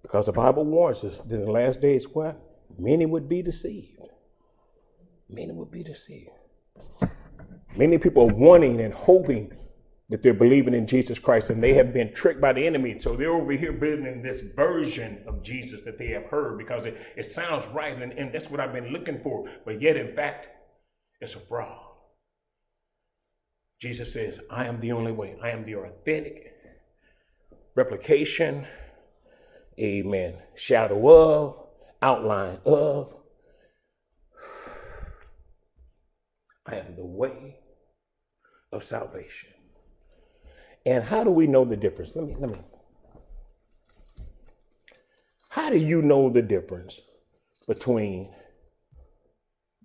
Because 0.03 0.27
the 0.27 0.33
Bible 0.33 0.65
warns 0.65 1.05
us 1.05 1.19
that 1.19 1.35
in 1.35 1.41
the 1.43 1.51
last 1.51 1.81
days, 1.81 2.07
what? 2.09 2.41
Many 2.79 3.07
would 3.07 3.29
be 3.29 3.43
deceived. 3.43 4.01
Many 5.29 5.53
would 5.53 5.71
be 5.71 5.83
deceived. 5.83 6.31
Many 7.77 7.99
people 7.99 8.29
are 8.29 8.35
wanting 8.35 8.81
and 8.81 8.93
hoping 8.93 9.53
that 10.09 10.23
they're 10.25 10.35
believing 10.35 10.75
in 10.75 10.89
Jesus 10.89 11.21
Christ 11.21 11.51
and 11.51 11.63
they 11.63 11.75
have 11.75 11.93
been 11.93 12.13
tricked 12.13 12.41
by 12.41 12.53
the 12.53 12.67
enemy. 12.67 12.99
So 12.99 13.15
they're 13.15 13.33
over 13.33 13.53
here 13.53 13.73
building 13.73 14.23
this 14.23 14.43
version 14.57 15.23
of 15.27 15.43
Jesus 15.43 15.81
that 15.85 15.99
they 15.99 16.09
have 16.09 16.25
heard 16.25 16.59
because 16.59 16.85
it, 16.85 17.01
it 17.17 17.27
sounds 17.27 17.65
right 17.73 17.97
and, 17.97 18.13
and 18.15 18.33
that's 18.33 18.51
what 18.51 18.59
I've 18.59 18.73
been 18.73 18.93
looking 18.93 19.19
for. 19.19 19.49
But 19.65 19.81
yet, 19.81 19.97
in 19.97 20.17
fact, 20.17 20.49
it's 21.21 21.35
a 21.35 21.41
fraud. 21.41 21.87
Jesus 23.81 24.13
says, 24.13 24.41
I 24.51 24.67
am 24.67 24.81
the 24.81 24.93
only 24.93 25.13
way. 25.13 25.37
I 25.43 25.51
am 25.51 25.65
the 25.65 25.77
authentic 25.77 26.55
replication, 27.75 28.67
amen, 29.79 30.35
shadow 30.55 31.09
of, 31.09 31.67
outline 32.03 32.59
of. 32.65 33.17
I 36.67 36.77
am 36.77 36.95
the 36.97 37.07
way 37.07 37.59
of 38.73 38.85
salvation. 38.85 39.51
And 40.87 41.03
how 41.05 41.25
do 41.25 41.31
we 41.31 41.47
know 41.47 41.65
the 41.65 41.77
difference? 41.77 42.13
Let 42.15 42.27
me, 42.27 42.35
let 42.39 42.51
me. 42.51 42.59
How 45.51 45.71
do 45.71 45.79
you 45.79 46.01
know 46.03 46.31
the 46.31 46.43
difference 46.43 47.01
between 47.67 48.31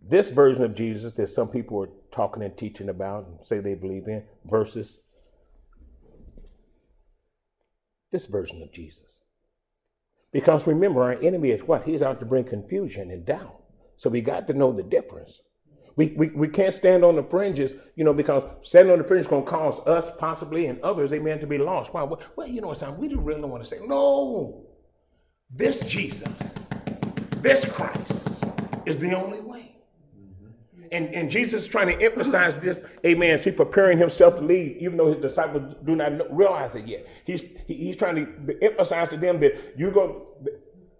this 0.07 0.29
version 0.29 0.63
of 0.63 0.75
Jesus 0.75 1.13
that 1.13 1.29
some 1.29 1.49
people 1.49 1.81
are 1.83 1.89
talking 2.11 2.43
and 2.43 2.55
teaching 2.57 2.89
about 2.89 3.25
and 3.25 3.39
say 3.43 3.59
they 3.59 3.73
believe 3.73 4.07
in 4.07 4.23
versus 4.45 4.97
this 8.11 8.27
version 8.27 8.61
of 8.61 8.71
Jesus? 8.71 9.21
Because 10.31 10.67
remember, 10.67 11.01
our 11.01 11.13
enemy 11.13 11.51
is 11.51 11.63
what? 11.63 11.85
He's 11.85 12.01
out 12.01 12.19
to 12.19 12.25
bring 12.25 12.43
confusion 12.43 13.09
and 13.09 13.25
doubt. 13.25 13.61
So 13.97 14.09
we 14.09 14.21
got 14.21 14.47
to 14.47 14.53
know 14.53 14.73
the 14.73 14.83
difference. 14.83 15.41
We, 15.95 16.07
we, 16.17 16.27
we 16.27 16.49
can't 16.49 16.73
stand 16.73 17.05
on 17.05 17.15
the 17.15 17.23
fringes, 17.23 17.73
you 17.95 18.03
know, 18.03 18.13
because 18.13 18.43
standing 18.61 18.91
on 18.91 18.97
the 18.97 19.05
fringes 19.05 19.27
is 19.27 19.29
going 19.29 19.45
to 19.45 19.49
cause 19.49 19.79
us 19.87 20.11
possibly 20.17 20.65
and 20.65 20.81
others, 20.81 21.13
amen, 21.13 21.39
to 21.39 21.47
be 21.47 21.57
lost. 21.57 21.93
Why? 21.93 22.03
Well, 22.03 22.47
you 22.47 22.59
know 22.59 22.67
what, 22.67 22.79
Sam, 22.79 22.97
we 22.97 23.07
do 23.07 23.17
really 23.19 23.39
don't 23.39 23.49
want 23.49 23.63
to 23.63 23.69
say, 23.69 23.79
no, 23.85 24.65
this 25.49 25.79
Jesus, 25.81 26.27
this 27.37 27.63
Christ 27.63 28.29
is 28.85 28.97
the 28.97 29.13
only 29.13 29.39
way. 29.39 29.74
And, 30.91 31.13
and 31.13 31.29
Jesus 31.29 31.63
is 31.63 31.69
trying 31.69 31.87
to 31.87 32.05
emphasize 32.05 32.55
this, 32.57 32.83
amen, 33.05 33.31
as 33.31 33.43
he's 33.43 33.55
preparing 33.55 33.97
himself 33.97 34.35
to 34.35 34.41
leave, 34.41 34.77
even 34.77 34.97
though 34.97 35.07
his 35.07 35.17
disciples 35.17 35.75
do 35.83 35.95
not 35.95 36.35
realize 36.35 36.75
it 36.75 36.85
yet. 36.85 37.07
He's, 37.25 37.41
he, 37.67 37.73
he's 37.73 37.97
trying 37.97 38.15
to 38.15 38.63
emphasize 38.63 39.09
to 39.09 39.17
them 39.17 39.39
that 39.39 39.77
you 39.77 39.91
go, 39.91 40.27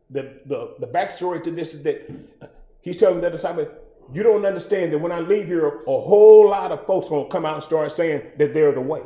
the, 0.09 0.39
the, 0.45 0.75
the 0.79 0.87
backstory 0.87 1.43
to 1.43 1.51
this 1.51 1.73
is 1.73 1.83
that 1.83 2.09
he's 2.81 2.95
telling 2.95 3.21
the 3.21 3.29
disciples, 3.29 3.67
you 4.13 4.23
don't 4.23 4.45
understand 4.45 4.93
that 4.93 4.99
when 4.99 5.11
I 5.11 5.19
leave 5.19 5.47
here, 5.47 5.81
a 5.87 5.99
whole 5.99 6.49
lot 6.49 6.71
of 6.71 6.85
folks 6.85 7.09
gonna 7.09 7.27
come 7.27 7.45
out 7.45 7.55
and 7.55 7.63
start 7.63 7.91
saying 7.91 8.21
that 8.37 8.53
they're 8.53 8.71
the 8.71 8.81
way. 8.81 9.01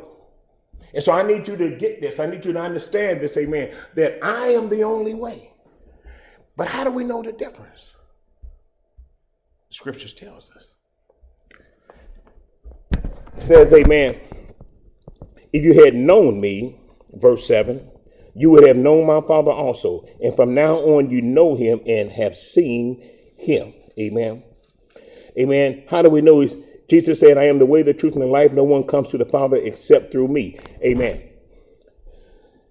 And 0.92 1.02
so 1.02 1.12
I 1.12 1.22
need 1.22 1.48
you 1.48 1.56
to 1.56 1.70
get 1.76 2.00
this. 2.00 2.18
I 2.18 2.26
need 2.26 2.44
you 2.44 2.52
to 2.52 2.60
understand 2.60 3.20
this, 3.20 3.36
amen, 3.36 3.72
that 3.94 4.18
I 4.22 4.48
am 4.48 4.68
the 4.68 4.84
only 4.84 5.14
way. 5.14 5.52
But 6.56 6.68
how 6.68 6.84
do 6.84 6.90
we 6.90 7.04
know 7.04 7.22
the 7.22 7.32
difference? 7.32 7.92
Scriptures 9.70 10.12
tells 10.12 10.50
us. 10.56 10.74
It 13.36 13.42
says, 13.42 13.72
Amen. 13.72 14.20
If 15.52 15.64
you 15.64 15.84
had 15.84 15.94
known 15.94 16.40
me, 16.40 16.80
verse 17.12 17.46
7, 17.46 17.88
you 18.34 18.50
would 18.50 18.66
have 18.66 18.76
known 18.76 19.06
my 19.06 19.20
Father 19.26 19.50
also. 19.50 20.06
And 20.20 20.34
from 20.36 20.54
now 20.54 20.76
on, 20.76 21.10
you 21.10 21.22
know 21.22 21.56
him 21.56 21.80
and 21.86 22.10
have 22.12 22.36
seen 22.36 23.02
him. 23.36 23.72
Amen. 23.98 24.44
Amen. 25.38 25.84
How 25.88 26.02
do 26.02 26.10
we 26.10 26.20
know? 26.20 26.40
He's, 26.40 26.54
Jesus 26.88 27.20
said, 27.20 27.38
I 27.38 27.44
am 27.44 27.58
the 27.58 27.66
way, 27.66 27.82
the 27.82 27.94
truth, 27.94 28.14
and 28.14 28.22
the 28.22 28.26
life. 28.26 28.52
No 28.52 28.64
one 28.64 28.84
comes 28.84 29.08
to 29.08 29.18
the 29.18 29.24
Father 29.24 29.56
except 29.56 30.12
through 30.12 30.28
me. 30.28 30.58
Amen. 30.82 31.22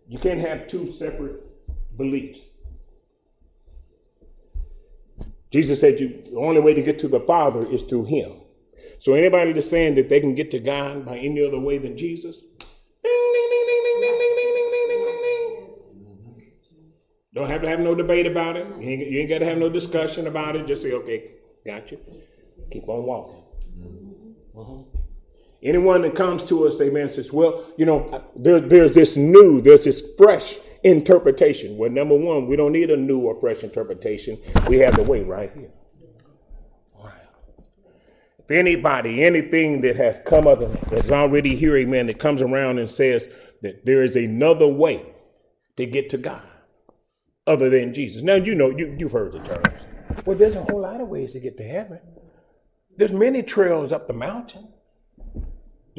You 0.08 0.20
can't 0.20 0.40
have 0.40 0.68
two 0.68 0.92
separate 0.92 1.42
beliefs. 1.98 2.40
Jesus 5.52 5.80
said 5.80 6.00
you, 6.00 6.24
the 6.32 6.38
only 6.38 6.62
way 6.62 6.74
to 6.74 6.82
get 6.82 7.00
to 7.00 7.08
the 7.08 7.20
Father 7.22 7.66
is 7.68 7.82
through 7.84 8.06
him. 8.06 8.34
So 9.00 9.14
anybody 9.14 9.54
that's 9.54 9.70
saying 9.70 9.96
that 9.96 10.10
they 10.10 10.20
can 10.20 10.36
get 10.36 10.52
to 10.52 10.60
God 10.60 11.06
by 11.06 11.18
any 11.18 11.46
other 11.46 11.60
way 11.60 11.78
than 11.78 11.98
Jesus, 11.98 12.42
don't 17.34 17.50
have 17.50 17.62
to 17.62 17.70
have 17.70 17.80
no 17.80 17.96
debate 17.96 18.28
about 18.28 18.58
it. 18.58 18.68
You 18.80 18.90
ain't, 18.90 19.08
you 19.08 19.20
ain't 19.22 19.30
got 19.30 19.40
to 19.40 19.46
have 19.46 19.58
no 19.58 19.70
discussion 19.70 20.28
about 20.28 20.56
it. 20.56 20.68
Just 20.68 20.82
say, 20.82 20.92
okay, 20.92 21.32
got 21.66 21.92
you. 21.92 22.00
Keep 22.72 22.90
on 22.90 23.04
walking. 23.04 23.44
Uh-huh. 24.58 25.00
Anyone 25.64 26.02
that 26.04 26.16
comes 26.16 26.44
to 26.44 26.68
us, 26.68 26.80
amen, 26.80 27.10
says, 27.10 27.32
well, 27.32 27.66
you 27.78 27.86
know, 27.86 28.24
there, 28.36 28.60
there's 28.60 28.92
this 28.92 29.16
new, 29.16 29.62
there's 29.62 29.84
this 29.84 30.04
fresh 30.18 30.58
interpretation. 30.84 31.78
Well, 31.78 31.90
number 31.90 32.16
one, 32.16 32.48
we 32.48 32.56
don't 32.56 32.72
need 32.72 32.90
a 32.90 32.98
new 32.98 33.20
or 33.20 33.40
fresh 33.40 33.64
interpretation. 33.64 34.40
We 34.68 34.78
have 34.80 34.96
the 34.96 35.04
way 35.04 35.24
right 35.24 35.52
here. 35.54 35.72
If 38.50 38.52
anybody, 38.52 39.24
anything 39.24 39.82
that 39.82 39.96
has 39.98 40.20
come 40.26 40.48
up 40.48 40.60
that's 40.90 41.12
already 41.12 41.56
here, 41.56 41.78
amen, 41.78 42.08
that 42.08 42.18
comes 42.18 42.42
around 42.42 42.80
and 42.80 42.90
says 42.90 43.28
that 43.62 43.86
there 43.86 44.02
is 44.02 44.16
another 44.16 44.66
way 44.66 45.06
to 45.78 45.86
get 45.86 46.10
to 46.10 46.18
God 46.18 46.42
other 47.46 47.70
than 47.70 47.94
Jesus. 47.94 48.24
Now, 48.24 48.36
you 48.36 48.56
know, 48.56 48.72
you, 48.72 48.96
you've 48.98 49.12
heard 49.12 49.34
the 49.34 49.40
terms. 49.40 49.82
Well, 50.26 50.36
there's 50.36 50.56
a 50.56 50.64
whole 50.64 50.82
lot 50.82 51.00
of 51.00 51.10
ways 51.10 51.34
to 51.34 51.40
get 51.40 51.58
to 51.58 51.64
heaven. 51.64 52.00
There's 52.98 53.12
many 53.12 53.44
trails 53.44 53.92
up 53.92 54.08
the 54.08 54.14
mountain. 54.14 54.70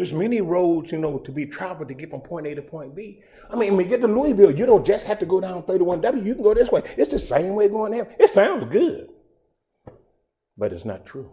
There's 0.00 0.14
many 0.14 0.40
roads, 0.40 0.92
you 0.92 0.97
know, 0.97 1.19
to 1.19 1.30
be 1.30 1.45
traveled 1.45 1.88
to 1.88 1.95
get 1.95 2.09
from 2.09 2.23
point 2.23 2.47
A 2.47 2.54
to 2.54 2.62
point 2.62 2.95
B. 2.95 3.21
I 3.50 3.54
mean, 3.54 3.76
when 3.76 3.85
you 3.85 3.90
get 3.90 4.00
to 4.00 4.07
Louisville, 4.07 4.50
you 4.50 4.64
don't 4.64 4.87
just 4.87 5.07
have 5.07 5.19
to 5.19 5.26
go 5.26 5.42
down 5.42 5.62
31W. 5.64 6.25
You 6.25 6.35
can 6.35 6.42
go 6.42 6.54
this 6.54 6.71
way. 6.71 6.83
It's 6.97 7.11
the 7.11 7.19
same 7.19 7.54
way 7.54 7.69
going 7.69 7.92
there. 7.92 8.09
It 8.19 8.30
sounds 8.30 8.64
good, 8.64 9.11
but 10.57 10.73
it's 10.73 10.87
not 10.87 11.04
true. 11.04 11.30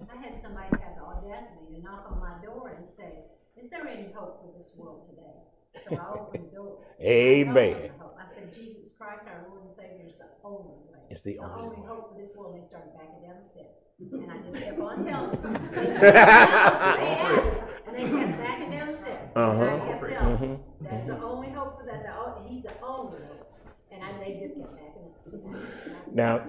I 0.00 0.16
had 0.16 0.40
somebody 0.40 0.68
have 0.70 0.96
the 0.96 1.02
audacity 1.02 1.74
to 1.74 1.82
knock 1.82 2.06
on 2.10 2.20
my 2.20 2.42
door 2.42 2.74
and 2.74 2.86
say, 2.96 3.18
is 3.62 3.68
there 3.68 3.86
any 3.86 4.10
hope 4.14 4.40
for 4.40 4.50
this 4.56 4.68
world 4.74 5.10
today? 5.10 5.42
So 5.90 6.02
I 6.02 6.20
opened 6.20 6.46
the 6.46 6.56
door. 6.56 6.78
Amen. 7.02 7.90
I 8.18 8.34
said, 8.34 8.54
Jesus 8.54 8.89
Christ, 9.00 9.22
our 9.28 9.46
Lord 9.48 9.62
and 9.62 9.72
Savior, 9.72 10.04
is 10.06 10.12
the 10.18 10.28
only 10.44 10.76
way. 10.92 11.00
It's 11.08 11.22
the 11.22 11.38
only 11.38 11.68
way. 11.80 11.86
hope 11.88 12.12
for 12.12 12.20
this 12.20 12.36
world. 12.36 12.54
And 12.54 12.62
they 12.62 12.68
started 12.68 12.90
backing 12.92 13.22
down 13.24 13.36
the 13.40 13.48
steps. 13.48 13.80
And 14.12 14.30
I 14.30 14.36
just 14.44 14.62
kept 14.62 14.78
on 14.78 15.06
telling 15.06 15.30
them. 15.40 15.54
They 15.72 16.12
asked, 16.12 17.56
And 17.86 17.96
they 17.96 18.02
kept 18.02 18.38
backing 18.38 18.70
down 18.70 18.86
the 18.88 18.98
steps. 18.98 19.32
And 19.34 19.42
I 19.42 19.48
Uh-huh. 19.48 19.86
kept 19.86 20.00
telling 20.06 20.38
them, 20.38 20.58
mm-hmm. 20.58 20.84
that's 20.84 21.06
the 21.06 21.12
mm-hmm. 21.14 21.24
only 21.24 21.48
hope 21.50 21.80
for 21.80 21.86
that, 21.86 22.02
the, 22.02 22.48
he's 22.48 22.62
the 22.62 22.72
only 22.82 23.22
hope. 23.22 23.56
And 23.90 24.04
I, 24.04 24.12
they 24.22 24.38
just 24.38 24.54
kept 24.60 24.76
backing 24.76 25.54
up. 25.54 26.14
Now- 26.14 26.44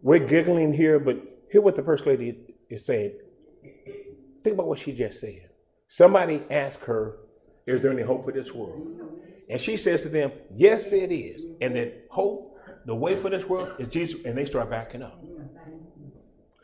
We're 0.00 0.26
giggling 0.26 0.72
here, 0.72 0.98
but 0.98 1.18
hear 1.52 1.60
what 1.60 1.74
the 1.74 1.82
first 1.82 2.06
lady 2.06 2.54
is 2.70 2.86
saying. 2.86 3.12
Think 4.42 4.54
about 4.54 4.68
what 4.68 4.78
she 4.78 4.92
just 4.92 5.20
said. 5.20 5.50
Somebody 5.86 6.44
asked 6.50 6.84
her, 6.84 7.16
Is 7.66 7.82
there 7.82 7.92
any 7.92 8.02
hope 8.02 8.24
for 8.24 8.32
this 8.32 8.54
world? 8.54 8.78
Mm-hmm. 8.80 9.37
And 9.50 9.60
she 9.60 9.76
says 9.76 10.02
to 10.02 10.08
them, 10.08 10.32
Yes, 10.54 10.92
it 10.92 11.10
is. 11.12 11.46
And 11.60 11.74
that 11.76 12.06
hope, 12.10 12.56
the 12.86 12.94
way 12.94 13.20
for 13.20 13.30
this 13.30 13.46
world 13.46 13.72
is 13.78 13.88
Jesus. 13.88 14.20
And 14.24 14.36
they 14.36 14.44
start 14.44 14.70
backing 14.70 15.02
up. 15.02 15.22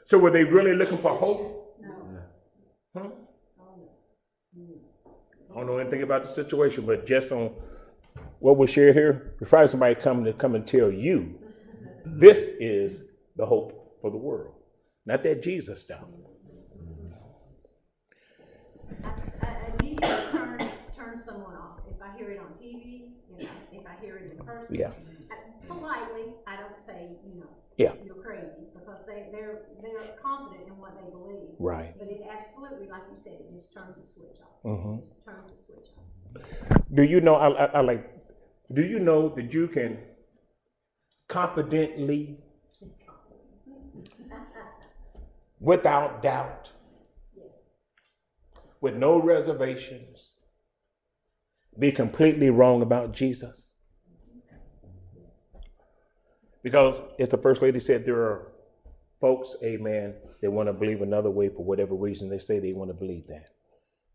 So 0.07 0.19
were 0.19 0.31
they 0.31 0.45
really 0.45 0.75
looking 0.75 0.99
for 0.99 1.17
hope? 1.17 1.81
Huh? 2.97 3.09
I 5.51 5.59
don't 5.59 5.67
know 5.67 5.79
anything 5.79 6.03
about 6.03 6.25
the 6.25 6.29
situation, 6.29 6.85
but 6.85 7.07
just 7.07 7.31
on 7.33 7.53
what 8.41 8.57
was 8.57 8.71
shared 8.71 8.95
here, 8.95 9.35
there's 9.39 9.49
probably 9.49 9.69
somebody 9.69 9.95
coming 9.95 10.25
to 10.25 10.33
come 10.33 10.55
and 10.55 10.67
tell 10.67 10.91
you 10.91 11.39
this 12.05 12.49
is 12.61 13.03
the 13.37 13.47
hope 13.47 13.99
for 14.01 14.11
the 14.11 14.17
world. 14.17 14.55
Not 15.07 15.23
that 15.23 15.43
Jesus 15.43 15.81
stuff. 15.81 16.05
Someone 21.45 21.61
off. 21.61 21.81
If 21.91 22.01
I 22.03 22.17
hear 22.17 22.31
it 22.31 22.39
on 22.41 22.53
TV, 22.61 23.13
if 23.39 23.49
I, 23.49 23.77
if 23.77 23.87
I 23.87 24.05
hear 24.05 24.17
it 24.17 24.33
in 24.33 24.45
person. 24.47 24.75
Yeah. 24.75 24.91
I- 25.31 25.67
Politely, 25.67 26.35
I 26.47 26.57
don't 26.57 26.77
say, 26.87 27.17
you 27.27 27.41
know, 27.41 27.49
Yeah. 27.79 27.93
you're 28.05 28.15
crazy, 28.17 28.69
because 28.75 29.01
they, 29.07 29.29
they're, 29.33 29.63
they're 29.83 30.13
confident 30.23 30.67
in 30.69 30.77
what 30.79 30.93
they 31.03 31.11
believe. 31.11 31.57
Right. 31.59 31.95
But 31.99 32.09
it 32.09 32.21
absolutely, 32.29 32.89
like 32.89 33.03
you 33.11 33.17
said, 33.25 33.33
it 33.41 33.51
just 33.55 33.73
turns 33.73 33.97
a 33.97 34.05
switch 34.13 34.37
off. 34.43 34.63
Mm-hmm. 34.63 34.95
It 34.99 35.01
just 35.09 35.25
turns 35.25 35.51
a 35.51 35.65
switch 35.65 35.89
off. 35.97 36.85
Do 36.93 37.03
you 37.03 37.21
know? 37.23 37.37
I, 37.37 37.49
I, 37.49 37.65
I 37.65 37.81
like. 37.81 38.13
Do 38.73 38.83
you 38.85 38.99
know 38.99 39.29
that 39.31 39.55
you 39.55 39.69
can 39.69 39.99
confidently, 41.29 42.39
without 45.61 46.23
doubt, 46.23 46.71
with 48.81 48.95
no 48.95 49.21
reservations, 49.21 50.34
be 51.79 51.93
completely 51.93 52.51
wrong 52.51 52.83
about 52.83 53.13
Jesus? 53.13 53.73
Because, 56.63 57.01
as 57.19 57.29
the 57.29 57.37
first 57.37 57.61
lady 57.61 57.81
said, 57.81 58.05
there 58.05 58.17
are 58.17 58.53
folks, 59.21 59.55
amen, 59.63 60.15
they 60.41 60.49
want 60.49 60.69
to 60.69 60.73
believe 60.73 61.03
another 61.03 61.31
way 61.31 61.49
for 61.49 61.65
whatever 61.65 61.95
reason 61.95 62.29
they 62.29 62.39
say 62.39 62.59
they 62.59 62.73
want 62.73 62.91
to 62.91 62.95
believe 62.95 63.27
that, 63.27 63.51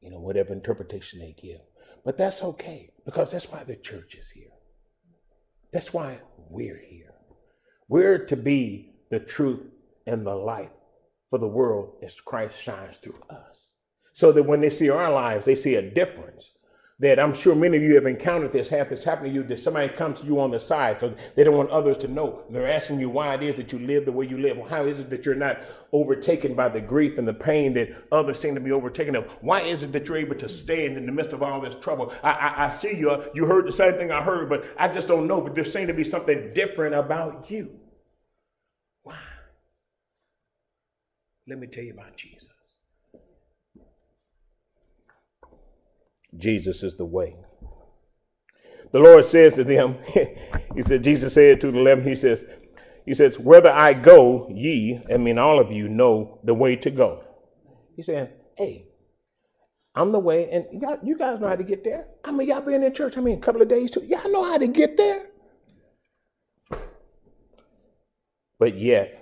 you 0.02 0.10
know, 0.10 0.20
whatever 0.20 0.54
interpretation 0.54 1.20
they 1.20 1.36
give. 1.40 1.62
But 2.04 2.18
that's 2.18 2.44
okay 2.44 2.92
because 3.06 3.32
that's 3.32 3.52
why 3.52 3.64
the 3.64 3.76
church 3.76 4.16
is 4.16 4.32
here. 4.32 4.52
That's 5.72 5.94
why 5.94 6.20
we're 6.50 6.82
here. 6.84 7.14
We're 7.88 8.26
to 8.26 8.36
be 8.36 8.94
the 9.10 9.20
truth 9.20 9.62
and 10.08 10.26
the 10.26 10.36
light 10.36 10.72
for 11.30 11.40
the 11.40 11.48
world 11.48 11.98
as 12.04 12.20
Christ 12.20 12.62
shines 12.62 12.98
through 12.98 13.22
us. 13.30 13.74
So 14.14 14.32
that 14.32 14.44
when 14.44 14.62
they 14.62 14.70
see 14.70 14.90
our 14.90 15.12
lives, 15.12 15.46
they 15.46 15.56
see 15.56 15.76
a 15.76 15.82
difference. 15.82 16.52
That 17.02 17.18
I'm 17.18 17.34
sure 17.34 17.56
many 17.56 17.78
of 17.78 17.84
you 17.84 17.96
have 17.96 18.06
encountered 18.06 18.52
this, 18.52 18.68
have 18.70 18.90
this 18.90 19.06
happen 19.06 19.24
to 19.24 19.30
you, 19.30 19.42
that 19.44 19.60
somebody 19.60 19.88
comes 19.88 20.20
to 20.20 20.26
you 20.26 20.42
on 20.42 20.52
the 20.52 20.60
side 20.60 21.00
because 21.00 21.18
they 21.34 21.46
don't 21.46 21.56
want 21.56 21.70
others 21.70 21.98
to 22.00 22.10
know. 22.10 22.42
They're 22.50 22.70
asking 22.70 23.00
you 23.00 23.10
why 23.10 23.36
it 23.36 23.44
is 23.44 23.56
that 23.56 23.72
you 23.72 23.80
live 23.80 24.04
the 24.04 24.12
way 24.12 24.28
you 24.28 24.38
live. 24.38 24.58
How 24.70 24.84
is 24.84 25.00
it 25.00 25.10
that 25.10 25.26
you're 25.26 25.34
not 25.34 25.62
overtaken 25.94 26.56
by 26.56 26.68
the 26.68 26.82
grief 26.82 27.18
and 27.18 27.26
the 27.26 27.34
pain 27.34 27.74
that 27.76 27.96
others 28.12 28.42
seem 28.42 28.54
to 28.56 28.60
be 28.60 28.74
overtaken 28.74 29.16
of? 29.16 29.32
Why 29.40 29.62
is 29.62 29.82
it 29.82 29.94
that 29.94 30.08
you're 30.08 30.18
able 30.18 30.36
to 30.36 30.50
stand 30.50 30.98
in 30.98 31.06
the 31.06 31.14
midst 31.14 31.32
of 31.32 31.42
all 31.42 31.62
this 31.62 31.76
trouble? 31.76 32.12
I, 32.22 32.32
I, 32.32 32.66
I 32.66 32.70
see 32.70 32.98
you. 32.98 33.24
You 33.34 33.46
heard 33.46 33.66
the 33.66 33.72
same 33.72 33.94
thing 33.94 34.12
I 34.12 34.22
heard, 34.22 34.50
but 34.50 34.66
I 34.78 34.90
just 34.90 35.08
don't 35.08 35.26
know. 35.26 35.40
But 35.40 35.56
there 35.56 35.64
seems 35.64 35.88
to 35.88 35.94
be 35.94 36.04
something 36.04 36.52
different 36.54 36.96
about 36.96 37.50
you. 37.50 37.80
Why? 39.04 39.16
Let 41.48 41.60
me 41.60 41.68
tell 41.68 41.86
you 41.86 41.94
about 41.94 42.18
Jesus. 42.18 42.50
Jesus 46.38 46.84
is 46.84 46.96
the 46.96 47.06
way. 47.06 47.36
The 48.92 49.00
Lord 49.00 49.26
says 49.26 49.56
to 49.56 49.64
them, 49.64 49.98
He 50.76 50.82
said, 50.82 51.04
Jesus 51.04 51.34
said 51.34 51.62
to 51.62 51.72
the 51.72 51.80
eleven, 51.80 52.08
He 52.08 52.16
says, 52.16 52.46
He 53.06 53.14
says, 53.14 53.38
Whether 53.40 53.72
I 53.72 53.94
go, 53.94 54.48
ye, 54.50 55.02
I 55.12 55.18
mean 55.18 55.38
all 55.38 55.60
of 55.60 55.72
you 55.72 55.90
know 55.90 56.40
the 56.44 56.54
way 56.54 56.76
to 56.78 56.90
go. 56.92 57.24
He 57.96 58.02
says, 58.02 58.30
Hey, 58.58 58.88
I'm 59.96 60.12
the 60.12 60.20
way, 60.20 60.50
and 60.50 60.66
you 61.04 61.18
guys 61.18 61.40
know 61.40 61.48
how 61.48 61.56
to 61.56 61.64
get 61.64 61.84
there. 61.84 62.06
I 62.24 62.32
mean, 62.32 62.48
y'all 62.48 62.62
been 62.62 62.84
in 62.84 62.94
church, 62.94 63.18
I 63.18 63.22
mean, 63.22 63.38
a 63.38 63.42
couple 63.42 63.62
of 63.62 63.68
days 63.68 63.92
too. 63.92 64.04
Y'all 64.06 64.32
know 64.32 64.44
how 64.44 64.58
to 64.58 64.68
get 64.68 64.98
there. 64.98 65.26
But 68.60 68.76
yet, 68.76 69.18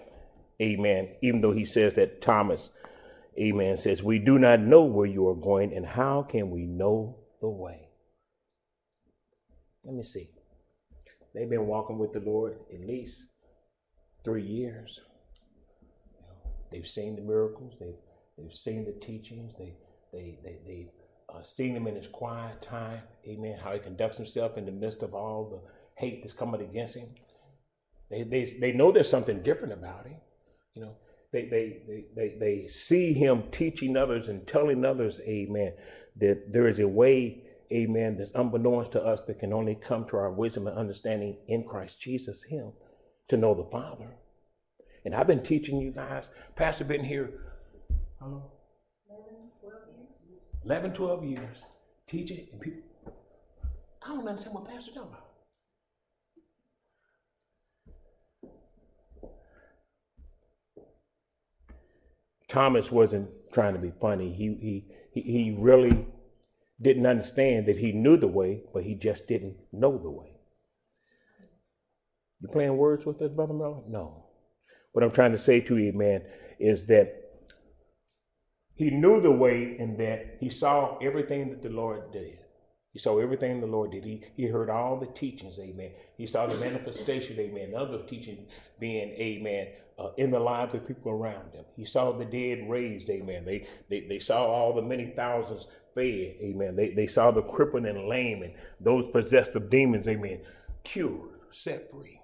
amen, 0.61 1.09
even 1.21 1.41
though 1.41 1.51
he 1.51 1.63
says 1.63 1.93
that 1.93 2.21
Thomas, 2.21 2.71
amen, 3.39 3.77
says, 3.77 4.03
We 4.03 4.19
do 4.19 4.39
not 4.39 4.59
know 4.59 4.83
where 4.83 5.05
you 5.05 5.27
are 5.29 5.35
going, 5.35 5.73
and 5.73 5.85
how 5.85 6.23
can 6.23 6.49
we 6.49 6.65
know 6.65 7.17
the 7.39 7.49
way? 7.49 7.89
Let 9.83 9.95
me 9.95 10.03
see. 10.03 10.31
They've 11.33 11.49
been 11.49 11.67
walking 11.67 11.97
with 11.97 12.13
the 12.13 12.19
Lord 12.19 12.57
at 12.73 12.81
least 12.81 13.25
three 14.23 14.43
years. 14.43 14.99
They've 16.71 16.87
seen 16.87 17.15
the 17.15 17.21
miracles, 17.21 17.75
they've, 17.79 17.95
they've 18.37 18.53
seen 18.53 18.85
the 18.85 18.93
teachings, 18.93 19.53
they, 19.57 19.73
they, 20.11 20.39
they, 20.43 20.57
they've 20.65 20.89
uh, 21.33 21.43
seen 21.43 21.75
him 21.75 21.87
in 21.87 21.95
his 21.95 22.07
quiet 22.07 22.61
time, 22.61 23.01
amen, 23.27 23.59
how 23.63 23.73
he 23.73 23.79
conducts 23.79 24.17
himself 24.17 24.57
in 24.57 24.65
the 24.65 24.71
midst 24.71 25.03
of 25.03 25.13
all 25.13 25.49
the 25.49 25.61
hate 25.95 26.21
that's 26.21 26.33
coming 26.33 26.61
against 26.61 26.95
him. 26.95 27.07
They, 28.09 28.23
they, 28.23 28.45
they 28.59 28.71
know 28.71 28.91
there's 28.91 29.09
something 29.09 29.41
different 29.43 29.73
about 29.73 30.05
him. 30.05 30.17
You 30.73 30.83
know, 30.83 30.95
they, 31.31 31.45
they, 31.45 32.05
they, 32.15 32.37
they, 32.39 32.67
see 32.67 33.13
him 33.13 33.43
teaching 33.51 33.97
others 33.97 34.27
and 34.27 34.47
telling 34.47 34.85
others, 34.85 35.19
amen, 35.27 35.73
that 36.15 36.53
there 36.53 36.67
is 36.67 36.79
a 36.79 36.87
way, 36.87 37.43
amen, 37.71 38.15
that's 38.15 38.31
unbeknownst 38.31 38.93
to 38.93 39.03
us 39.03 39.21
that 39.23 39.39
can 39.39 39.51
only 39.51 39.75
come 39.75 40.05
to 40.05 40.17
our 40.17 40.31
wisdom 40.31 40.67
and 40.67 40.77
understanding 40.77 41.37
in 41.47 41.63
Christ 41.63 41.99
Jesus, 41.99 42.43
him, 42.43 42.71
to 43.27 43.37
know 43.37 43.53
the 43.53 43.69
Father. 43.69 44.15
And 45.03 45.13
I've 45.13 45.27
been 45.27 45.43
teaching 45.43 45.79
you 45.79 45.91
guys, 45.91 46.29
Pastor 46.55 46.85
been 46.85 47.03
here, 47.03 47.53
how 48.19 48.27
long? 48.27 48.43
11, 50.63 50.93
12 50.93 51.23
years, 51.23 51.57
teaching, 52.07 52.47
and 52.51 52.59
people, 52.59 52.81
I 54.03 54.09
don't 54.09 54.27
understand 54.27 54.53
what 54.53 54.65
Pastor 54.65 54.91
talking 54.91 55.09
about. 55.09 55.26
Thomas 62.47 62.91
wasn't 62.91 63.29
trying 63.53 63.73
to 63.73 63.79
be 63.79 63.91
funny. 63.99 64.31
He, 64.31 64.85
he, 65.11 65.21
he, 65.21 65.55
really 65.57 66.07
didn't 66.81 67.05
understand 67.05 67.65
that 67.65 67.77
he 67.77 67.91
knew 67.91 68.17
the 68.17 68.27
way, 68.27 68.63
but 68.73 68.83
he 68.83 68.95
just 68.95 69.27
didn't 69.27 69.57
know 69.71 69.97
the 69.97 70.09
way. 70.09 70.37
You 72.39 72.47
playing 72.49 72.77
words 72.77 73.05
with 73.05 73.21
us, 73.21 73.31
Brother 73.31 73.53
Miller? 73.53 73.81
No. 73.87 74.25
What 74.91 75.03
I'm 75.03 75.11
trying 75.11 75.31
to 75.31 75.37
say 75.37 75.59
to 75.61 75.77
you, 75.77 75.91
man, 75.93 76.23
is 76.59 76.85
that 76.85 77.27
he 78.75 78.91
knew 78.91 79.19
the 79.19 79.31
way 79.31 79.75
and 79.79 79.97
that 79.99 80.37
he 80.39 80.49
saw 80.49 80.97
everything 80.99 81.49
that 81.49 81.61
the 81.63 81.69
Lord 81.69 82.11
did. 82.11 82.37
He 82.97 82.99
saw 82.99 83.19
everything 83.19 83.61
the 83.61 83.67
Lord 83.67 83.91
did. 83.91 84.03
He, 84.03 84.23
he 84.35 84.47
heard 84.47 84.71
all 84.71 84.97
the 84.97 85.05
teachings, 85.05 85.59
amen. 85.59 85.91
He 86.17 86.25
saw 86.25 86.47
the 86.47 86.55
manifestation, 86.55 87.39
amen, 87.39 87.75
other 87.77 87.99
teaching 88.07 88.47
being, 88.79 89.09
amen, 89.11 89.67
uh, 89.99 90.13
in 90.17 90.31
the 90.31 90.39
lives 90.39 90.73
of 90.73 90.87
people 90.87 91.11
around 91.11 91.53
him. 91.53 91.63
He 91.75 91.85
saw 91.85 92.11
the 92.11 92.25
dead 92.25 92.67
raised, 92.67 93.07
amen. 93.11 93.45
They, 93.45 93.67
they, 93.87 93.99
they 93.99 94.17
saw 94.17 94.47
all 94.47 94.73
the 94.73 94.81
many 94.81 95.13
thousands 95.15 95.67
fed, 95.93 96.37
amen. 96.41 96.75
They, 96.75 96.89
they 96.89 97.05
saw 97.05 97.29
the 97.29 97.43
crippled 97.43 97.85
and 97.85 98.07
lame 98.07 98.41
and 98.41 98.53
those 98.79 99.05
possessed 99.11 99.55
of 99.55 99.69
demons, 99.69 100.07
amen, 100.07 100.39
cured, 100.83 101.29
set 101.51 101.91
free. 101.91 102.19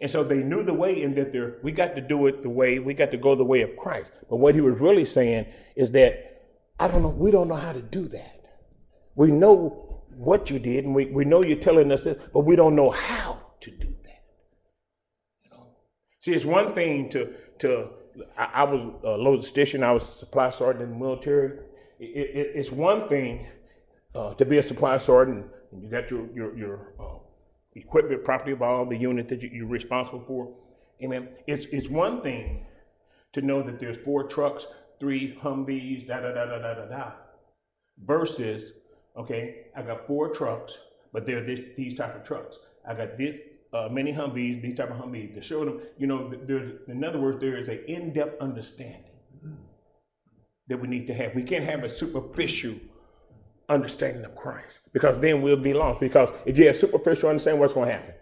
And 0.00 0.10
so 0.10 0.24
they 0.24 0.38
knew 0.42 0.64
the 0.64 0.74
way 0.74 1.00
in 1.00 1.14
that 1.14 1.32
they're, 1.32 1.58
we 1.62 1.70
got 1.70 1.94
to 1.94 2.00
do 2.00 2.26
it 2.26 2.42
the 2.42 2.50
way, 2.50 2.80
we 2.80 2.92
got 2.92 3.12
to 3.12 3.18
go 3.18 3.36
the 3.36 3.44
way 3.44 3.62
of 3.62 3.76
Christ. 3.76 4.10
But 4.28 4.38
what 4.38 4.56
he 4.56 4.62
was 4.62 4.80
really 4.80 5.04
saying 5.04 5.46
is 5.76 5.92
that, 5.92 6.42
I 6.80 6.88
don't 6.88 7.02
know, 7.02 7.10
we 7.10 7.30
don't 7.30 7.46
know 7.46 7.54
how 7.54 7.72
to 7.72 7.82
do 7.82 8.08
that. 8.08 8.39
We 9.20 9.30
know 9.30 10.02
what 10.16 10.48
you 10.48 10.58
did 10.58 10.86
and 10.86 10.94
we, 10.94 11.04
we 11.04 11.26
know 11.26 11.42
you're 11.42 11.58
telling 11.58 11.92
us 11.92 12.04
this, 12.04 12.16
but 12.32 12.40
we 12.40 12.56
don't 12.56 12.74
know 12.74 12.88
how 12.88 13.38
to 13.60 13.70
do 13.70 13.94
that. 14.04 14.22
See, 16.20 16.32
it's 16.32 16.46
one 16.46 16.74
thing 16.74 17.10
to, 17.10 17.34
to 17.58 17.90
I, 18.38 18.44
I 18.44 18.64
was 18.64 18.80
a 18.80 19.18
logistician, 19.18 19.82
I 19.82 19.92
was 19.92 20.08
a 20.08 20.12
supply 20.12 20.48
sergeant 20.48 20.84
in 20.84 20.92
the 20.92 20.96
military. 20.96 21.58
It, 21.98 22.30
it, 22.34 22.52
it's 22.54 22.72
one 22.72 23.10
thing 23.10 23.46
uh, 24.14 24.32
to 24.36 24.46
be 24.46 24.56
a 24.56 24.62
supply 24.62 24.96
sergeant, 24.96 25.44
you 25.78 25.90
got 25.90 26.10
your, 26.10 26.26
your, 26.34 26.56
your 26.56 26.94
uh, 26.98 27.18
equipment, 27.74 28.24
property 28.24 28.52
of 28.52 28.62
all 28.62 28.86
the 28.86 28.96
unit 28.96 29.28
that 29.28 29.42
you, 29.42 29.66
are 29.66 29.68
responsible 29.68 30.24
for. 30.26 30.50
Amen. 31.04 31.28
It's, 31.46 31.66
it's 31.66 31.90
one 31.90 32.22
thing 32.22 32.64
to 33.34 33.42
know 33.42 33.62
that 33.64 33.80
there's 33.80 33.98
four 33.98 34.28
trucks, 34.28 34.66
three 34.98 35.38
Humvees, 35.42 36.08
da 36.08 36.20
da 36.20 36.32
da 36.32 36.46
da 36.46 36.58
da 36.58 36.74
da 36.74 36.86
da, 36.86 37.12
versus, 38.02 38.72
okay, 39.16 39.66
I 39.76 39.82
got 39.82 40.06
four 40.06 40.28
trucks, 40.28 40.78
but 41.12 41.26
they're 41.26 41.44
this, 41.44 41.60
these 41.76 41.94
type 41.96 42.16
of 42.16 42.24
trucks. 42.24 42.56
I 42.88 42.94
got 42.94 43.18
this 43.18 43.38
uh, 43.72 43.88
many 43.90 44.12
Humvees, 44.12 44.62
these 44.62 44.76
type 44.76 44.90
of 44.90 44.96
Humvees, 44.96 45.34
to 45.34 45.42
show 45.42 45.64
them, 45.64 45.80
you 45.98 46.06
know, 46.06 46.32
there's, 46.44 46.72
in 46.88 47.04
other 47.04 47.20
words, 47.20 47.40
there 47.40 47.56
is 47.56 47.68
an 47.68 47.80
in-depth 47.86 48.40
understanding 48.40 49.04
that 50.68 50.80
we 50.80 50.88
need 50.88 51.06
to 51.06 51.14
have. 51.14 51.34
We 51.34 51.42
can't 51.42 51.64
have 51.64 51.84
a 51.84 51.90
superficial 51.90 52.74
understanding 53.68 54.24
of 54.24 54.34
Christ 54.34 54.80
because 54.92 55.18
then 55.20 55.42
we'll 55.42 55.56
be 55.56 55.72
lost. 55.72 56.00
Because 56.00 56.30
if 56.44 56.58
you 56.58 56.66
have 56.66 56.76
superficial 56.76 57.28
understanding, 57.28 57.60
what's 57.60 57.72
going 57.72 57.88
to 57.88 57.94
happen? 57.94 58.14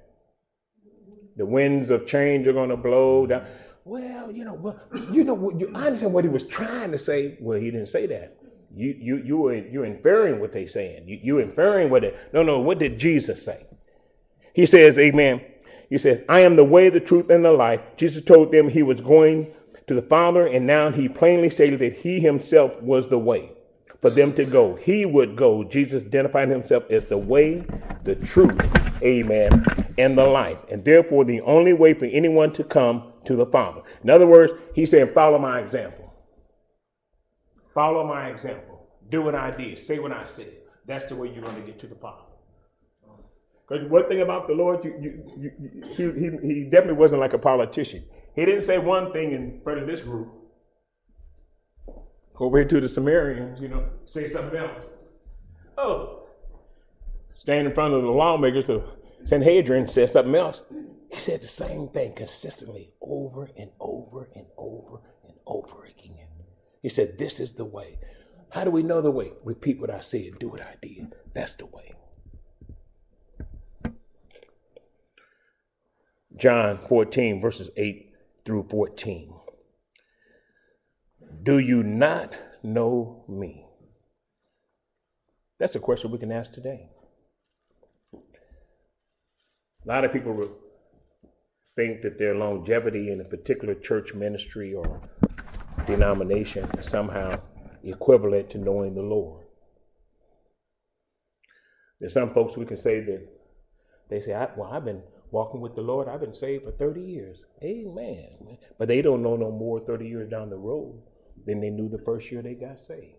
The 1.37 1.47
winds 1.47 1.91
of 1.91 2.07
change 2.07 2.49
are 2.49 2.53
going 2.53 2.71
to 2.71 2.77
blow 2.77 3.27
down. 3.27 3.47
Well, 3.85 4.31
you 4.31 4.45
know, 4.45 4.55
well, 4.55 4.79
you 5.13 5.25
know, 5.25 5.51
you, 5.57 5.71
I 5.75 5.87
understand 5.87 6.13
what 6.13 6.25
he 6.25 6.31
was 6.31 6.45
trying 6.45 6.93
to 6.93 6.99
say. 6.99 7.39
Well, 7.41 7.59
he 7.59 7.71
didn't 7.71 7.87
say 7.87 8.07
that. 8.07 8.37
You, 8.75 8.97
you, 8.99 9.17
you 9.17 9.37
were, 9.39 9.55
you're 9.55 9.85
inferring 9.85 10.41
what 10.41 10.53
they're 10.53 10.69
saying. 10.69 11.09
You, 11.09 11.19
you're 11.23 11.41
inferring 11.41 11.91
what 11.91 12.05
it. 12.05 12.17
No, 12.33 12.43
no. 12.43 12.59
What 12.61 12.79
did 12.79 12.99
Jesus 12.99 13.43
say? 13.43 13.67
He 14.53 14.67
says, 14.67 14.99
Amen. 14.99 15.41
He 15.89 15.99
says, 15.99 16.23
I 16.29 16.41
am 16.41 16.57
the 16.57 16.65
way, 16.65 16.91
the 16.91 17.01
truth, 17.01 17.31
and 17.31 17.45
the 17.45 17.53
life. 17.53 17.81
Jesus 17.97 18.23
told 18.23 18.53
them 18.53 18.69
he 18.69 18.83
was 18.83 19.01
going 19.01 19.53
to 19.87 19.95
the 19.95 20.03
Father, 20.03 20.47
and 20.47 20.67
now 20.67 20.91
he 20.91 21.09
plainly 21.09 21.49
stated 21.49 21.79
that 21.81 21.99
he 21.99 22.21
himself 22.21 22.81
was 22.83 23.09
the 23.09 23.19
way 23.19 23.53
for 24.01 24.11
them 24.11 24.33
to 24.35 24.45
go. 24.45 24.77
He 24.77 25.05
would 25.05 25.37
go. 25.37 25.65
Jesus 25.65 26.05
identified 26.05 26.49
himself 26.49 26.85
as 26.91 27.07
the 27.07 27.19
way, 27.19 27.65
the 28.05 28.15
truth, 28.15 29.03
amen, 29.03 29.65
and 29.97 30.17
the 30.17 30.27
life. 30.27 30.59
And 30.71 30.85
therefore, 30.85 31.25
the 31.25 31.41
only 31.41 31.73
way 31.73 31.95
for 31.95 32.05
anyone 32.05 32.53
to 32.53 32.65
come 32.65 33.13
to 33.25 33.35
the 33.35 33.47
Father. 33.47 33.83
In 34.03 34.11
other 34.11 34.27
words, 34.27 34.53
he's 34.75 34.91
saying, 34.91 35.13
Follow 35.15 35.39
my 35.39 35.59
example. 35.59 36.08
Follow 37.79 38.05
my 38.05 38.27
example. 38.29 38.89
Do 39.09 39.23
what 39.23 39.37
I 39.37 39.53
did. 39.53 39.79
Say 39.79 40.01
what 40.01 40.11
I 40.11 40.27
said. 40.27 40.53
That's 40.87 41.05
the 41.05 41.15
way 41.15 41.29
you're 41.29 41.45
going 41.45 41.55
to 41.55 41.63
get 41.63 41.79
to 41.79 41.87
the 41.87 41.95
Father. 41.95 42.25
Because 43.69 43.89
one 43.89 44.09
thing 44.09 44.21
about 44.21 44.49
the 44.49 44.55
Lord, 44.55 44.85
you, 44.85 44.99
you, 45.01 45.53
you, 45.97 46.13
he, 46.13 46.55
he, 46.55 46.65
definitely 46.65 46.95
wasn't 46.95 47.21
like 47.21 47.35
a 47.35 47.39
politician. 47.39 48.03
He 48.35 48.45
didn't 48.45 48.63
say 48.63 48.79
one 48.79 49.13
thing 49.13 49.31
in 49.31 49.61
front 49.63 49.79
of 49.79 49.87
this 49.87 50.01
group 50.01 50.27
over 52.41 52.59
here 52.59 52.67
to 52.67 52.81
the 52.81 52.89
Samaritans, 52.89 53.61
you 53.61 53.69
know, 53.69 53.85
say 54.07 54.29
something 54.29 54.59
else. 54.59 54.83
Oh, 55.77 56.27
stand 57.37 57.69
in 57.69 57.73
front 57.73 57.95
of 57.95 58.03
the 58.03 58.11
lawmakers 58.11 58.69
of 58.69 58.83
Sanhedrin, 59.23 59.87
said 59.87 60.11
something 60.11 60.35
else. 60.35 60.63
He 61.13 61.21
said 61.21 61.43
the 61.43 61.47
same 61.47 61.87
thing 61.91 62.15
consistently 62.15 62.91
over 63.01 63.49
and 63.57 63.71
over 63.79 64.29
and 64.35 64.47
over 64.57 65.01
and 65.29 65.35
over 65.47 65.85
again. 65.85 66.28
He 66.83 66.89
said, 66.89 67.19
This 67.19 67.41
is 67.41 67.55
the 67.55 67.65
way. 67.65 67.99
How 68.51 68.65
do 68.65 68.71
we 68.71 68.83
know 68.83 69.01
the 69.01 69.11
way? 69.11 69.33
Repeat 69.45 69.81
what 69.81 69.91
I 69.91 70.01
said, 70.01 70.39
do 70.39 70.49
what 70.49 70.63
I 70.63 70.77
did. 70.81 71.15
That's 71.35 71.55
the 71.55 71.67
way. 71.67 71.93
John 76.37 76.79
14, 76.89 77.41
verses 77.41 77.69
8 77.77 78.13
through 78.45 78.69
14. 78.71 79.35
Do 81.43 81.59
you 81.59 81.83
not 81.83 82.37
know 82.63 83.25
me? 83.29 83.67
That's 85.59 85.75
a 85.75 85.81
question 85.81 86.11
we 86.11 86.19
can 86.19 86.33
ask 86.33 86.53
today. 86.53 86.89
A 88.15 88.19
lot 89.89 90.05
of 90.05 90.13
people 90.13 90.49
think 91.75 92.03
that 92.03 92.19
their 92.19 92.35
longevity 92.35 93.11
in 93.11 93.21
a 93.21 93.25
particular 93.25 93.75
church 93.75 94.15
ministry 94.15 94.73
or 94.75 95.01
denomination 95.87 96.69
is 96.79 96.89
somehow 96.89 97.41
equivalent 97.83 98.51
to 98.51 98.59
knowing 98.59 98.95
the 98.95 99.03
Lord. 99.03 99.47
There's 102.01 102.13
some 102.13 102.33
folks 102.33 102.57
we 102.57 102.67
can 102.67 102.77
say 102.77 103.01
that 103.01 103.29
they 104.09 104.21
say, 104.21 104.33
Well, 104.57 104.71
I've 104.73 104.85
been 104.85 105.03
walking 105.31 105.61
with 105.61 105.75
the 105.75 105.83
Lord, 105.83 106.09
I've 106.09 106.21
been 106.21 106.35
saved 106.35 106.65
for 106.65 106.73
30 106.73 107.01
years. 107.01 107.43
Amen. 107.63 108.59
But 108.79 108.89
they 108.89 109.03
don't 109.03 109.23
know 109.23 109.37
no 109.37 109.51
more 109.51 109.81
30 109.81 110.07
years 110.07 110.31
down 110.31 110.51
the 110.51 110.57
road 110.57 111.03
than 111.45 111.61
they 111.61 111.71
knew 111.71 111.89
the 111.89 112.03
first 112.05 112.31
year 112.31 112.43
they 112.43 112.55
got 112.55 112.81
saved. 112.81 113.17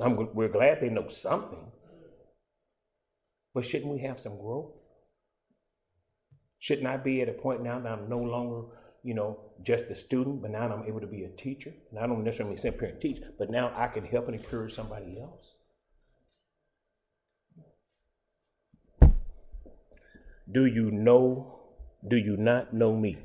I'm, 0.00 0.34
we're 0.34 0.48
glad 0.48 0.80
they 0.80 0.88
know 0.88 1.08
something. 1.08 1.70
But 3.54 3.64
shouldn't 3.64 3.92
we 3.92 4.00
have 4.00 4.18
some 4.18 4.36
growth? 4.36 4.72
Shouldn't 6.58 6.86
I 6.86 6.96
be 6.96 7.20
at 7.20 7.28
a 7.28 7.32
point 7.32 7.62
now 7.62 7.78
that 7.78 7.92
I'm 7.92 8.08
no 8.08 8.18
longer, 8.18 8.68
you 9.04 9.14
know, 9.14 9.38
just 9.62 9.84
a 9.84 9.94
student, 9.94 10.42
but 10.42 10.50
now 10.50 10.62
I'm 10.72 10.86
able 10.86 11.00
to 11.00 11.06
be 11.06 11.24
a 11.24 11.28
teacher? 11.28 11.72
And 11.90 11.98
I 11.98 12.06
don't 12.06 12.24
necessarily 12.24 12.56
sit 12.56 12.78
here 12.78 12.96
teach, 13.00 13.22
but 13.38 13.50
now 13.50 13.72
I 13.76 13.86
can 13.88 14.04
help 14.04 14.28
and 14.28 14.34
encourage 14.34 14.74
somebody 14.74 15.18
else. 15.20 15.54
Do 20.50 20.66
you 20.66 20.90
know? 20.90 21.60
Do 22.06 22.16
you 22.16 22.36
not 22.36 22.74
know 22.74 22.94
me? 22.94 23.18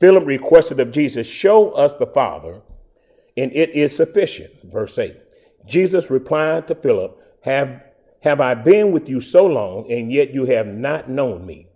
Philip 0.00 0.26
requested 0.26 0.80
of 0.80 0.90
Jesus, 0.90 1.26
Show 1.26 1.70
us 1.70 1.92
the 1.94 2.06
Father, 2.06 2.60
and 3.36 3.52
it 3.52 3.70
is 3.70 3.94
sufficient. 3.94 4.52
Verse 4.64 4.98
8. 4.98 5.16
Jesus 5.64 6.10
replied 6.10 6.68
to 6.68 6.74
Philip, 6.74 7.20
Have, 7.42 7.82
have 8.22 8.40
I 8.40 8.54
been 8.54 8.92
with 8.92 9.08
you 9.08 9.20
so 9.20 9.46
long, 9.46 9.90
and 9.90 10.10
yet 10.10 10.34
you 10.34 10.46
have 10.46 10.66
not 10.66 11.08
known 11.08 11.46
me? 11.46 11.68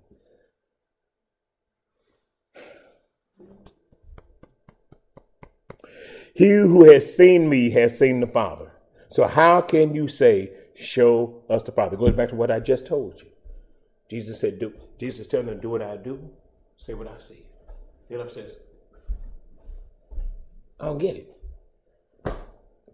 He 6.40 6.53
who 6.53 6.90
has 6.90 7.14
seen 7.14 7.50
me 7.50 7.68
has 7.72 7.98
seen 7.98 8.20
the 8.20 8.26
Father. 8.26 8.72
So 9.11 9.26
how 9.26 9.61
can 9.61 9.94
you 9.94 10.09
say, 10.09 10.53
Show 10.74 11.42
us 11.50 11.62
the 11.64 11.70
Father? 11.70 11.98
Going 11.98 12.16
back 12.16 12.31
to 12.31 12.35
what 12.35 12.50
I 12.50 12.61
just 12.61 12.87
told 12.87 13.20
you. 13.20 13.29
Jesus 14.09 14.40
said, 14.40 14.59
Do 14.59 14.72
Jesus 14.98 15.26
telling 15.26 15.48
them, 15.48 15.61
Do 15.61 15.68
what 15.68 15.83
I 15.83 15.98
do, 15.98 16.31
say 16.79 16.94
what 16.94 17.09
I 17.09 17.18
see. 17.18 17.44
Philip 18.09 18.33
says, 18.33 18.57
I 20.81 20.87
don't 20.87 20.96
get 20.96 21.16
it. 21.16 21.37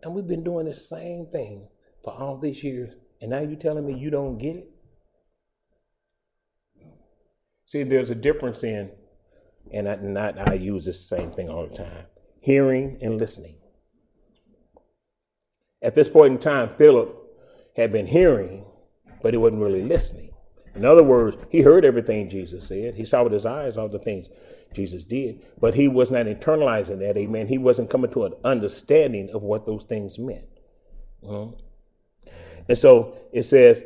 And 0.02 0.12
we've 0.12 0.26
been 0.26 0.42
doing 0.42 0.66
the 0.66 0.74
same 0.74 1.26
thing 1.26 1.68
for 2.02 2.14
all 2.14 2.36
these 2.38 2.64
years, 2.64 2.94
and 3.20 3.30
now 3.30 3.42
you're 3.42 3.54
telling 3.54 3.86
me 3.86 3.96
you 3.96 4.10
don't 4.10 4.38
get 4.38 4.56
it? 4.56 4.70
See, 7.66 7.84
there's 7.84 8.10
a 8.10 8.16
difference 8.16 8.64
in, 8.64 8.90
and 9.72 9.88
I, 10.18 10.34
I 10.36 10.54
use 10.54 10.84
this 10.84 11.08
same 11.08 11.30
thing 11.30 11.48
all 11.48 11.68
the 11.68 11.76
time 11.76 12.06
hearing 12.46 12.96
and 13.02 13.18
listening. 13.18 13.56
At 15.82 15.96
this 15.96 16.08
point 16.08 16.34
in 16.34 16.38
time, 16.38 16.68
Philip 16.68 17.12
had 17.74 17.90
been 17.90 18.06
hearing, 18.06 18.64
but 19.20 19.34
he 19.34 19.36
wasn't 19.36 19.62
really 19.62 19.82
listening. 19.82 20.30
In 20.76 20.84
other 20.84 21.02
words, 21.02 21.36
he 21.50 21.62
heard 21.62 21.84
everything 21.84 22.30
Jesus 22.30 22.68
said. 22.68 22.94
He 22.94 23.04
saw 23.04 23.24
with 23.24 23.32
his 23.32 23.46
eyes 23.46 23.76
all 23.76 23.88
the 23.88 23.98
things 23.98 24.28
Jesus 24.72 25.02
did, 25.02 25.44
but 25.58 25.74
he 25.74 25.88
was 25.88 26.12
not 26.12 26.26
internalizing 26.26 27.00
that. 27.00 27.16
Amen. 27.16 27.48
He 27.48 27.58
wasn't 27.58 27.90
coming 27.90 28.12
to 28.12 28.26
an 28.26 28.34
understanding 28.44 29.28
of 29.30 29.42
what 29.42 29.66
those 29.66 29.82
things 29.82 30.16
meant. 30.16 30.46
Mm-hmm. 31.24 31.60
And 32.68 32.78
so 32.78 33.16
it 33.32 33.42
says, 33.42 33.84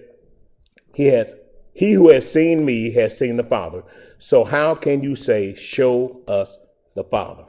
He 0.93 1.07
has 1.07 1.35
he 1.73 1.93
who 1.93 2.11
has 2.11 2.31
seen 2.31 2.67
me 2.67 2.93
has 2.93 3.17
seen 3.17 3.39
the 3.39 3.45
Father. 3.45 3.85
So 4.19 4.45
how 4.45 4.75
can 4.75 5.03
you 5.03 5.17
say, 5.17 5.55
Show 5.55 6.21
us 6.29 6.59
the 6.95 7.05
Father? 7.05 7.47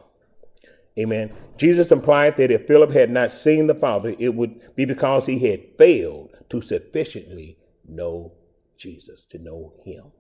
Amen. 0.99 1.31
Jesus 1.57 1.91
implied 1.91 2.37
that 2.37 2.51
if 2.51 2.67
Philip 2.67 2.91
had 2.91 3.09
not 3.09 3.31
seen 3.31 3.67
the 3.67 3.75
Father, 3.75 4.15
it 4.19 4.35
would 4.35 4.75
be 4.75 4.85
because 4.85 5.25
he 5.25 5.39
had 5.39 5.77
failed 5.77 6.31
to 6.49 6.61
sufficiently 6.61 7.57
know 7.87 8.33
Jesus, 8.77 9.23
to 9.29 9.37
know 9.37 9.73
him. 9.85 10.11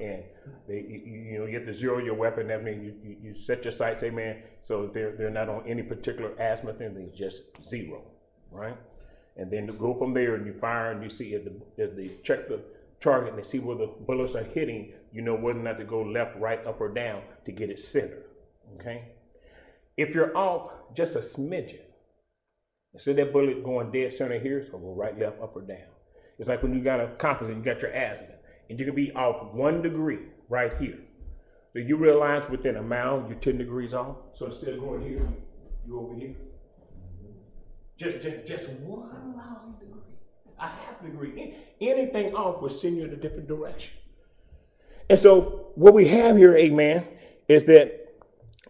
And 0.00 0.24
they, 0.66 0.84
you, 0.88 1.26
you 1.30 1.38
know, 1.38 1.46
you 1.46 1.56
have 1.56 1.66
to 1.66 1.74
zero 1.74 1.98
your 1.98 2.14
weapon. 2.14 2.48
That 2.48 2.64
means 2.64 2.84
you, 2.84 2.94
you, 3.04 3.16
you 3.22 3.40
set 3.40 3.62
your 3.62 3.72
sights, 3.72 4.02
amen. 4.02 4.42
So 4.62 4.90
they're 4.92 5.12
they're 5.12 5.30
not 5.30 5.48
on 5.48 5.62
any 5.68 5.82
particular 5.82 6.32
azimuth, 6.36 6.80
and 6.80 6.96
they 6.96 7.16
just 7.16 7.42
zero, 7.64 8.02
right? 8.50 8.76
And 9.36 9.50
then 9.50 9.68
to 9.68 9.72
go 9.72 9.94
from 9.94 10.14
there 10.14 10.34
and 10.34 10.46
you 10.46 10.54
fire 10.54 10.90
and 10.90 11.02
you 11.02 11.10
see 11.10 11.34
if 11.34 11.44
the, 11.44 11.52
if 11.76 11.94
they 11.94 12.08
check 12.24 12.48
the 12.48 12.60
target 13.00 13.34
and 13.34 13.46
see 13.46 13.60
where 13.60 13.76
the 13.76 13.86
bullets 13.86 14.34
are 14.34 14.44
hitting, 14.44 14.92
you 15.12 15.22
know 15.22 15.34
whether 15.34 15.60
or 15.60 15.62
not 15.62 15.78
to 15.78 15.84
go 15.84 16.02
left, 16.02 16.36
right, 16.38 16.64
up, 16.66 16.80
or 16.80 16.88
down 16.88 17.22
to 17.44 17.52
get 17.52 17.70
it 17.70 17.80
centered. 17.80 18.24
Okay? 18.76 19.12
If 19.96 20.14
you're 20.14 20.36
off 20.36 20.72
just 20.94 21.16
a 21.16 21.20
smidgen, 21.20 21.80
instead 22.92 23.18
of 23.18 23.26
that 23.26 23.32
bullet 23.32 23.64
going 23.64 23.90
dead 23.92 24.12
center 24.12 24.38
here, 24.38 24.58
it's 24.58 24.70
gonna 24.70 24.82
go 24.82 24.94
right, 24.94 25.18
left, 25.18 25.40
up, 25.40 25.56
or 25.56 25.62
down. 25.62 25.78
It's 26.38 26.48
like 26.48 26.62
when 26.62 26.74
you 26.74 26.82
got 26.82 27.00
a 27.00 27.08
compass 27.18 27.48
and 27.48 27.58
you 27.58 27.62
got 27.62 27.80
your 27.80 27.92
azimuth, 27.92 28.36
and 28.68 28.78
you 28.78 28.84
can 28.84 28.94
be 28.94 29.12
off 29.12 29.52
one 29.54 29.82
degree 29.82 30.18
right 30.48 30.72
here. 30.78 30.98
So 31.72 31.80
you 31.80 31.96
realize 31.96 32.48
within 32.48 32.76
a 32.76 32.82
mile 32.82 33.24
you're 33.28 33.38
10 33.38 33.58
degrees 33.58 33.94
off. 33.94 34.16
So 34.34 34.46
instead 34.46 34.74
of 34.74 34.80
going 34.80 35.02
here, 35.02 35.28
you 35.86 36.00
over 36.00 36.14
here. 36.14 36.34
Just 37.96 38.20
just 38.22 38.46
just 38.46 38.68
one 38.80 39.34
lousy 39.36 39.68
degree. 39.80 40.00
A 40.58 40.66
half 40.66 41.02
degree. 41.02 41.56
Anything 41.80 42.34
off 42.34 42.60
will 42.60 42.68
send 42.68 42.96
you 42.96 43.04
in 43.04 43.12
a 43.12 43.16
different 43.16 43.46
direction. 43.46 43.94
And 45.10 45.18
so 45.18 45.70
what 45.74 45.94
we 45.94 46.08
have 46.08 46.36
here, 46.36 46.56
amen, 46.56 47.06
is 47.48 47.64
that 47.64 48.03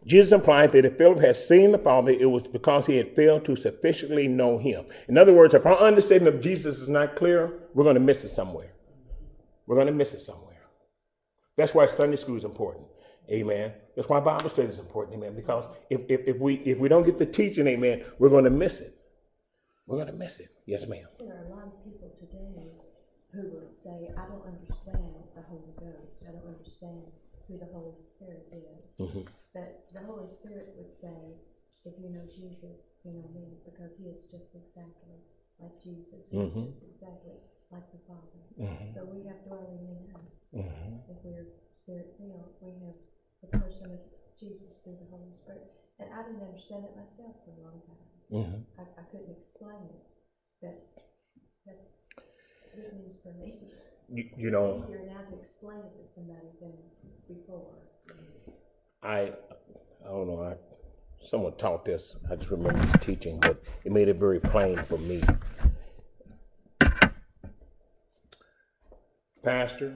Jesus 0.07 0.33
implied 0.33 0.73
that 0.73 0.85
if 0.85 0.99
Philip 0.99 1.21
had 1.21 1.37
seen 1.37 1.73
the 1.73 1.79
Father, 1.79 2.13
it 2.13 2.27
was 2.27 2.43
because 2.43 2.87
he 2.87 2.97
had 2.97 3.17
failed 3.17 3.45
to 3.47 3.57
sufficiently 3.57 4.29
know 4.29 4.59
him. 4.59 4.85
In 5.09 5.17
other 5.17 5.33
words, 5.33 5.55
if 5.55 5.65
our 5.65 5.79
understanding 5.79 6.29
of 6.33 6.41
Jesus 6.41 6.81
is 6.81 6.89
not 6.89 7.17
clear, 7.17 7.53
we're 7.73 7.85
going 7.85 7.95
to 7.95 8.01
miss 8.01 8.25
it 8.25 8.29
somewhere. 8.29 8.73
We're 9.67 9.77
going 9.77 9.87
to 9.87 9.93
miss 9.93 10.13
it 10.13 10.21
somewhere. 10.21 10.61
That's 11.57 11.73
why 11.73 11.87
Sunday 11.87 12.17
school 12.17 12.37
is 12.37 12.45
important. 12.45 12.87
Amen. 13.31 13.73
That's 13.97 14.09
why 14.09 14.21
Bible 14.21 14.51
study 14.51 14.69
is 14.69 14.79
important, 14.79 15.17
amen. 15.17 15.35
Because 15.35 15.67
if, 15.89 16.01
if, 16.09 16.27
if 16.27 16.39
we 16.39 16.57
if 16.57 16.79
we 16.79 16.89
don't 16.89 17.05
get 17.05 17.17
the 17.17 17.25
teaching, 17.25 17.67
amen, 17.67 18.05
we're 18.19 18.29
going 18.29 18.45
to 18.45 18.51
miss 18.51 18.81
it. 18.81 18.95
We're 19.87 19.97
going 19.97 20.09
to 20.09 20.15
miss 20.15 20.41
it. 20.41 20.51
Yes, 20.67 20.87
ma'am. 20.87 21.07
There 21.19 21.29
are 21.29 21.47
a 21.47 21.49
lot 21.49 21.67
of 21.67 21.85
people 21.85 22.11
today 22.21 22.73
who 23.33 23.43
would 23.55 23.71
say, 23.83 24.11
I 24.17 24.27
don't 24.27 24.45
understand 24.47 25.15
the 25.35 25.43
Holy 25.49 25.73
Ghost. 25.79 26.29
I 26.29 26.33
don't 26.33 26.47
understand 26.47 27.03
who 27.49 27.59
the 27.59 27.67
Holy 27.67 27.97
Spirit 28.03 28.49
is. 28.53 28.99
Mhm. 28.99 29.27
But 29.55 29.89
the 29.93 30.03
Holy 30.03 30.29
Spirit 30.29 30.69
would 30.77 30.91
say, 30.91 31.37
if 31.85 31.95
you 31.99 32.11
know 32.11 32.27
Jesus, 32.27 32.81
you 33.05 33.13
know 33.13 33.29
me, 33.29 33.59
because 33.65 33.95
he 33.97 34.09
is 34.09 34.25
just 34.31 34.55
exactly 34.55 35.21
like 35.61 35.83
Jesus. 35.83 36.27
He 36.31 36.39
Mhm. 36.39 36.67
is 36.69 36.75
just 36.81 36.83
exactly 36.85 37.39
like 37.71 37.91
the 37.93 37.99
Father. 38.07 38.45
Mhm. 38.59 38.95
So 38.95 39.05
we 39.05 39.23
have 39.25 39.43
dwelling 39.45 39.87
in 39.89 40.17
us. 40.17 40.53
Mhm. 40.55 41.03
If 41.09 41.25
we're 41.25 41.47
spirit 41.83 42.15
filled, 42.19 42.55
we 42.61 42.73
have 42.85 42.97
the 43.43 43.49
person 43.49 43.91
of 43.93 44.01
Jesus 44.37 44.79
through 44.83 44.97
the 44.97 45.07
Holy 45.07 45.33
Spirit. 45.33 45.71
And 45.99 46.13
I 46.13 46.23
didn't 46.25 46.43
understand 46.43 46.85
it 46.87 46.97
myself 46.97 47.37
for 47.45 47.53
a 47.53 47.61
long 47.61 47.81
time. 47.83 48.23
Mhm. 48.31 48.65
I, 48.79 48.83
I 49.01 49.05
couldn't 49.05 49.31
explain 49.31 49.85
it, 49.91 50.05
but 50.61 50.77
that's 51.67 51.89
good 52.75 52.93
news 52.95 53.21
for 53.23 53.33
me. 53.33 53.71
You, 54.13 54.29
you 54.37 54.51
know, 54.51 54.85
easier 54.87 55.03
now 55.07 55.21
to 55.31 55.41
explain 55.41 55.79
it 55.79 55.93
to 55.97 56.15
somebody 56.15 56.47
than 56.61 56.73
before. 57.29 57.71
I 59.03 59.33
I 60.05 60.09
don't 60.09 60.27
know. 60.29 60.43
I 60.43 60.57
someone 61.23 61.57
taught 61.57 61.85
this. 61.85 62.15
I 62.31 62.37
just 62.37 62.51
remember 62.51 62.81
this 62.81 63.05
teaching, 63.05 63.41
but 63.41 63.63
it 63.85 63.93
made 63.93 64.09
it 64.09 64.17
very 64.17 64.41
plain 64.41 64.77
for 64.85 64.99
me. 64.99 65.23
Pastor 69.43 69.95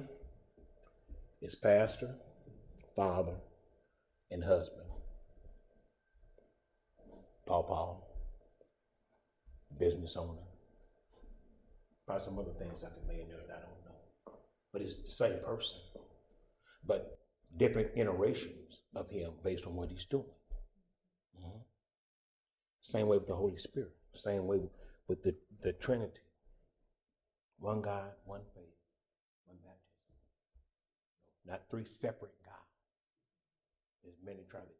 is 1.40 1.54
pastor, 1.54 2.14
father, 2.96 3.34
and 4.30 4.44
husband. 4.44 4.86
Paul 7.46 7.62
Paul, 7.64 8.08
business 9.78 10.16
owner. 10.16 10.40
Probably 12.06 12.24
some 12.24 12.38
other 12.38 12.52
things 12.58 12.84
I 12.84 12.88
can 12.88 13.08
lay 13.08 13.22
in 13.22 13.28
there 13.28 13.38
that 13.48 13.56
I 13.56 13.60
don't. 13.60 13.77
But 14.72 14.82
it's 14.82 14.96
the 14.96 15.10
same 15.10 15.38
person. 15.40 15.78
But 16.84 17.18
different 17.56 17.90
iterations 17.96 18.82
of 18.94 19.10
him 19.10 19.32
based 19.42 19.66
on 19.66 19.74
what 19.74 19.90
he's 19.90 20.04
doing. 20.04 20.34
Mhm. 21.38 21.64
Same 22.80 23.06
way 23.08 23.18
with 23.18 23.26
the 23.26 23.34
Holy 23.36 23.58
Spirit. 23.58 23.96
Same 24.14 24.46
way 24.46 24.70
with 25.06 25.22
the, 25.22 25.34
the 25.62 25.72
Trinity. 25.72 26.20
One 27.58 27.82
God, 27.82 28.12
one 28.24 28.42
faith, 28.54 28.76
one 29.46 29.58
baptism. 29.58 30.14
Not 31.44 31.68
three 31.70 31.84
separate 31.84 32.34
gods. 32.44 32.54
As 34.06 34.14
many 34.22 34.44
try 34.50 34.60
to 34.60 34.77